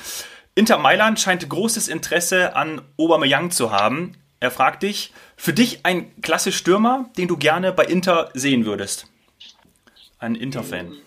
Inter 0.55 0.77
Mailand 0.77 1.19
scheint 1.19 1.47
großes 1.47 1.87
Interesse 1.87 2.55
an 2.55 2.81
Aubameyang 2.97 3.51
zu 3.51 3.71
haben. 3.71 4.13
Er 4.39 4.51
fragt 4.51 4.83
dich, 4.83 5.13
für 5.35 5.53
dich 5.53 5.85
ein 5.85 6.19
klasse 6.21 6.51
Stürmer, 6.51 7.09
den 7.17 7.27
du 7.27 7.37
gerne 7.37 7.71
bei 7.71 7.85
Inter 7.85 8.29
sehen 8.33 8.65
würdest? 8.65 9.07
Ein 10.19 10.33
Inter-Fan. 10.33 10.97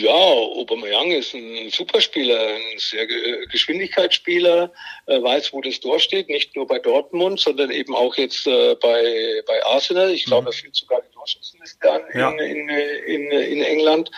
Ja, 0.00 0.10
Aubameyang 0.10 1.10
ist 1.10 1.34
ein 1.34 1.68
Superspieler, 1.68 2.54
ein 2.54 2.78
sehr 2.78 3.06
Geschwindigkeitsspieler, 3.50 4.72
äh, 5.06 5.22
weiß, 5.22 5.52
wo 5.52 5.60
das 5.60 5.80
Tor 5.80 6.00
steht, 6.00 6.30
nicht 6.30 6.56
nur 6.56 6.66
bei 6.66 6.78
Dortmund, 6.78 7.40
sondern 7.40 7.70
eben 7.70 7.94
auch 7.94 8.16
jetzt 8.16 8.46
äh, 8.46 8.74
bei, 8.76 9.42
bei 9.46 9.66
Arsenal. 9.66 10.10
Ich 10.10 10.24
glaube, 10.24 10.42
mhm. 10.42 10.48
er 10.48 10.52
führt 10.52 10.76
sogar 10.76 11.02
die 11.02 11.12
Torschützenliste 11.14 11.92
an 11.92 12.02
ja. 12.14 12.30
in, 12.30 12.68
in, 12.68 12.68
in, 12.70 13.30
in 13.30 13.62
England. 13.62 14.10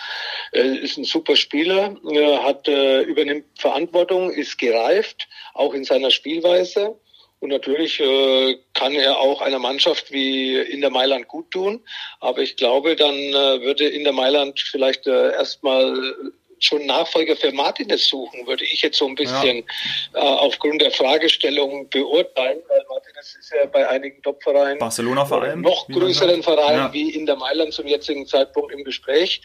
Ist 0.53 0.97
ein 0.97 1.05
super 1.05 1.35
Spieler, 1.35 1.97
hat, 2.43 2.69
übernimmt 2.69 3.47
Verantwortung, 3.59 4.31
ist 4.31 4.59
gereift, 4.59 5.27
auch 5.55 5.75
in 5.75 5.85
seiner 5.85 6.13
Spielweise 6.13 6.97
Und 7.47 7.53
natürlich 7.53 8.01
äh, 8.01 8.59
kann 8.75 8.93
er 8.97 9.21
auch 9.21 9.41
einer 9.41 9.61
Mannschaft 9.61 10.11
wie 10.11 10.57
Inter 10.57 10.91
Mailand 10.91 11.29
gut 11.29 11.49
tun. 11.53 11.81
Aber 12.19 12.41
ich 12.41 12.57
glaube, 12.57 12.97
dann 12.97 13.15
äh, 13.15 13.63
würde 13.63 13.87
Inter 13.87 14.11
Mailand 14.11 14.59
vielleicht 14.59 15.07
äh, 15.07 15.31
erstmal 15.31 15.95
schon 16.59 16.87
Nachfolger 16.87 17.37
für 17.37 17.53
Martinez 17.53 18.09
suchen, 18.09 18.49
würde 18.49 18.65
ich 18.65 18.83
jetzt 18.83 18.99
so 18.99 19.07
ein 19.07 19.15
bisschen 19.15 19.59
ja. 20.13 20.21
äh, 20.21 20.25
aufgrund 20.25 20.83
der 20.83 20.91
Fragestellung 20.91 21.89
beurteilen, 21.89 22.59
weil 22.67 22.85
Martinez 22.89 23.37
ist 23.39 23.53
ja 23.53 23.65
bei 23.67 23.89
einigen 23.89 24.21
Top-Vereinen, 24.23 24.81
Barcelona 24.81 25.25
vor 25.25 25.41
allem, 25.41 25.61
noch 25.61 25.87
größeren 25.87 26.43
Vereinen 26.43 26.79
ja. 26.79 26.93
wie 26.93 27.11
in 27.11 27.27
der 27.27 27.37
Mailand 27.37 27.75
zum 27.75 27.87
jetzigen 27.87 28.27
Zeitpunkt 28.27 28.73
im 28.73 28.83
Gespräch. 28.83 29.41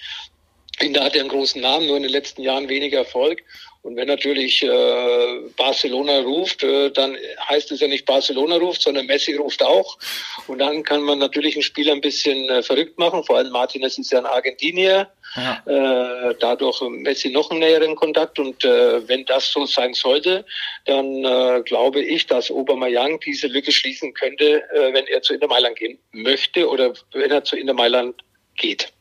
Inter 0.80 1.04
hat 1.04 1.14
ja 1.14 1.22
einen 1.22 1.30
großen 1.30 1.62
Namen, 1.62 1.86
nur 1.86 1.98
in 1.98 2.04
den 2.04 2.12
letzten 2.12 2.42
Jahren 2.42 2.68
weniger 2.68 2.98
Erfolg. 3.00 3.44
Und 3.84 3.96
wenn 3.96 4.08
natürlich 4.08 4.62
äh, 4.62 5.40
Barcelona 5.58 6.20
ruft, 6.20 6.64
äh, 6.64 6.92
dann 6.92 7.18
heißt 7.50 7.72
es 7.72 7.80
ja 7.80 7.88
nicht 7.88 8.06
Barcelona 8.06 8.58
ruft, 8.58 8.84
sondern 8.84 9.08
Messi 9.08 9.36
ruft 9.36 9.64
auch. 9.64 9.98
Und 10.46 10.60
dann 10.60 10.84
kann 10.84 11.02
man 11.02 11.18
natürlich 11.18 11.56
ein 11.56 11.64
Spiel 11.64 11.90
ein 11.90 12.00
bisschen 12.00 12.48
äh, 12.50 12.62
verrückt 12.62 13.00
machen. 13.00 13.24
Vor 13.24 13.38
allem 13.38 13.52
Martinez 13.52 13.98
ist 13.98 14.12
ja 14.12 14.20
ein 14.20 14.28
Argentinier. 14.28 15.10
Ja. 15.36 15.64
Äh, 15.66 16.36
dadurch 16.40 16.82
Messi 16.90 17.32
noch 17.32 17.50
einen 17.50 17.62
näheren 17.62 17.96
Kontakt. 17.96 18.38
Und 18.38 18.64
äh, 18.64 19.08
wenn 19.08 19.26
das 19.26 19.52
so 19.52 19.66
sein 19.66 19.96
sollte, 19.96 20.46
dann 20.86 21.26
äh, 21.26 21.64
glaube 21.66 22.02
ich, 22.02 22.28
dass 22.28 22.52
Aubameyang 22.52 23.20
diese 23.22 23.48
Lücke 23.48 23.72
schließen 23.72 24.14
könnte, 24.14 24.62
äh, 24.74 24.94
wenn 24.94 25.08
er 25.08 25.24
zu 25.24 25.34
Inter 25.34 25.48
Mailand 25.48 25.78
gehen 25.78 25.98
möchte 26.12 26.70
oder 26.70 26.94
wenn 27.14 27.32
er 27.32 27.44
zu 27.44 27.56
Inter 27.56 27.74
Mailand 27.74 28.22
geht. 28.58 28.94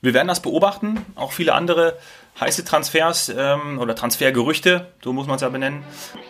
Wir 0.00 0.14
werden 0.14 0.28
das 0.28 0.40
beobachten. 0.40 1.04
Auch 1.16 1.32
viele 1.32 1.54
andere 1.54 1.98
heiße 2.40 2.64
Transfers 2.64 3.28
ähm, 3.28 3.78
oder 3.78 3.94
Transfergerüchte, 3.94 4.86
so 5.02 5.12
muss 5.12 5.26
man 5.26 5.36
es 5.36 5.42
ja 5.42 5.48
benennen. 5.48 5.84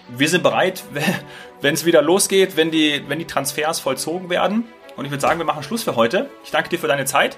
Wir 0.09 0.29
sind 0.29 0.43
bereit, 0.43 0.83
wenn 1.61 1.75
es 1.75 1.85
wieder 1.85 2.03
losgeht, 2.03 2.57
wenn 2.57 2.71
die, 2.71 3.03
wenn 3.09 3.19
die 3.19 3.27
Transfers 3.27 3.81
vollzogen 3.81 4.31
werden. 4.31 4.67
Und 4.97 5.05
ich 5.05 5.11
würde 5.11 5.21
sagen, 5.21 5.39
wir 5.39 5.45
machen 5.45 5.63
Schluss 5.63 5.83
für 5.83 5.97
heute. 5.97 6.29
Ich 6.45 6.51
danke 6.51 6.71
dir 6.71 6.79
für 6.79 6.89
deine 6.89 7.05
Zeit. 7.05 7.37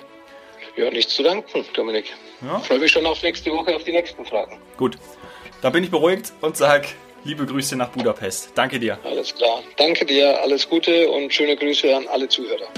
Ja, 0.77 0.91
nichts 0.91 1.15
zu 1.15 1.23
danken, 1.23 1.65
Dominik. 1.75 2.15
Ja. 2.43 2.59
Ich 2.59 2.67
freue 2.67 2.79
mich 2.79 2.93
schon 2.93 3.05
auf 3.05 3.23
nächste 3.23 3.51
Woche 3.51 3.75
auf 3.75 3.85
die 3.85 3.93
nächsten 3.93 4.25
Fragen. 4.25 4.59
Gut, 4.77 4.97
da 5.61 5.71
bin 5.71 5.85
ich 5.85 5.91
beruhigt 5.91 6.33
und 6.41 6.57
sage 6.57 6.89
liebe 7.25 7.45
Grüße 7.45 7.77
nach 7.77 7.89
Budapest. 7.89 8.53
Danke 8.55 8.79
dir. 8.79 8.99
Alles 9.05 9.35
klar. 9.35 9.63
Danke 9.77 10.07
dir, 10.07 10.41
alles 10.41 10.69
Gute 10.69 11.11
und 11.11 11.33
schöne 11.33 11.57
Grüße 11.57 11.95
an 11.95 12.07
alle 12.09 12.29
Zuhörer. 12.29 12.69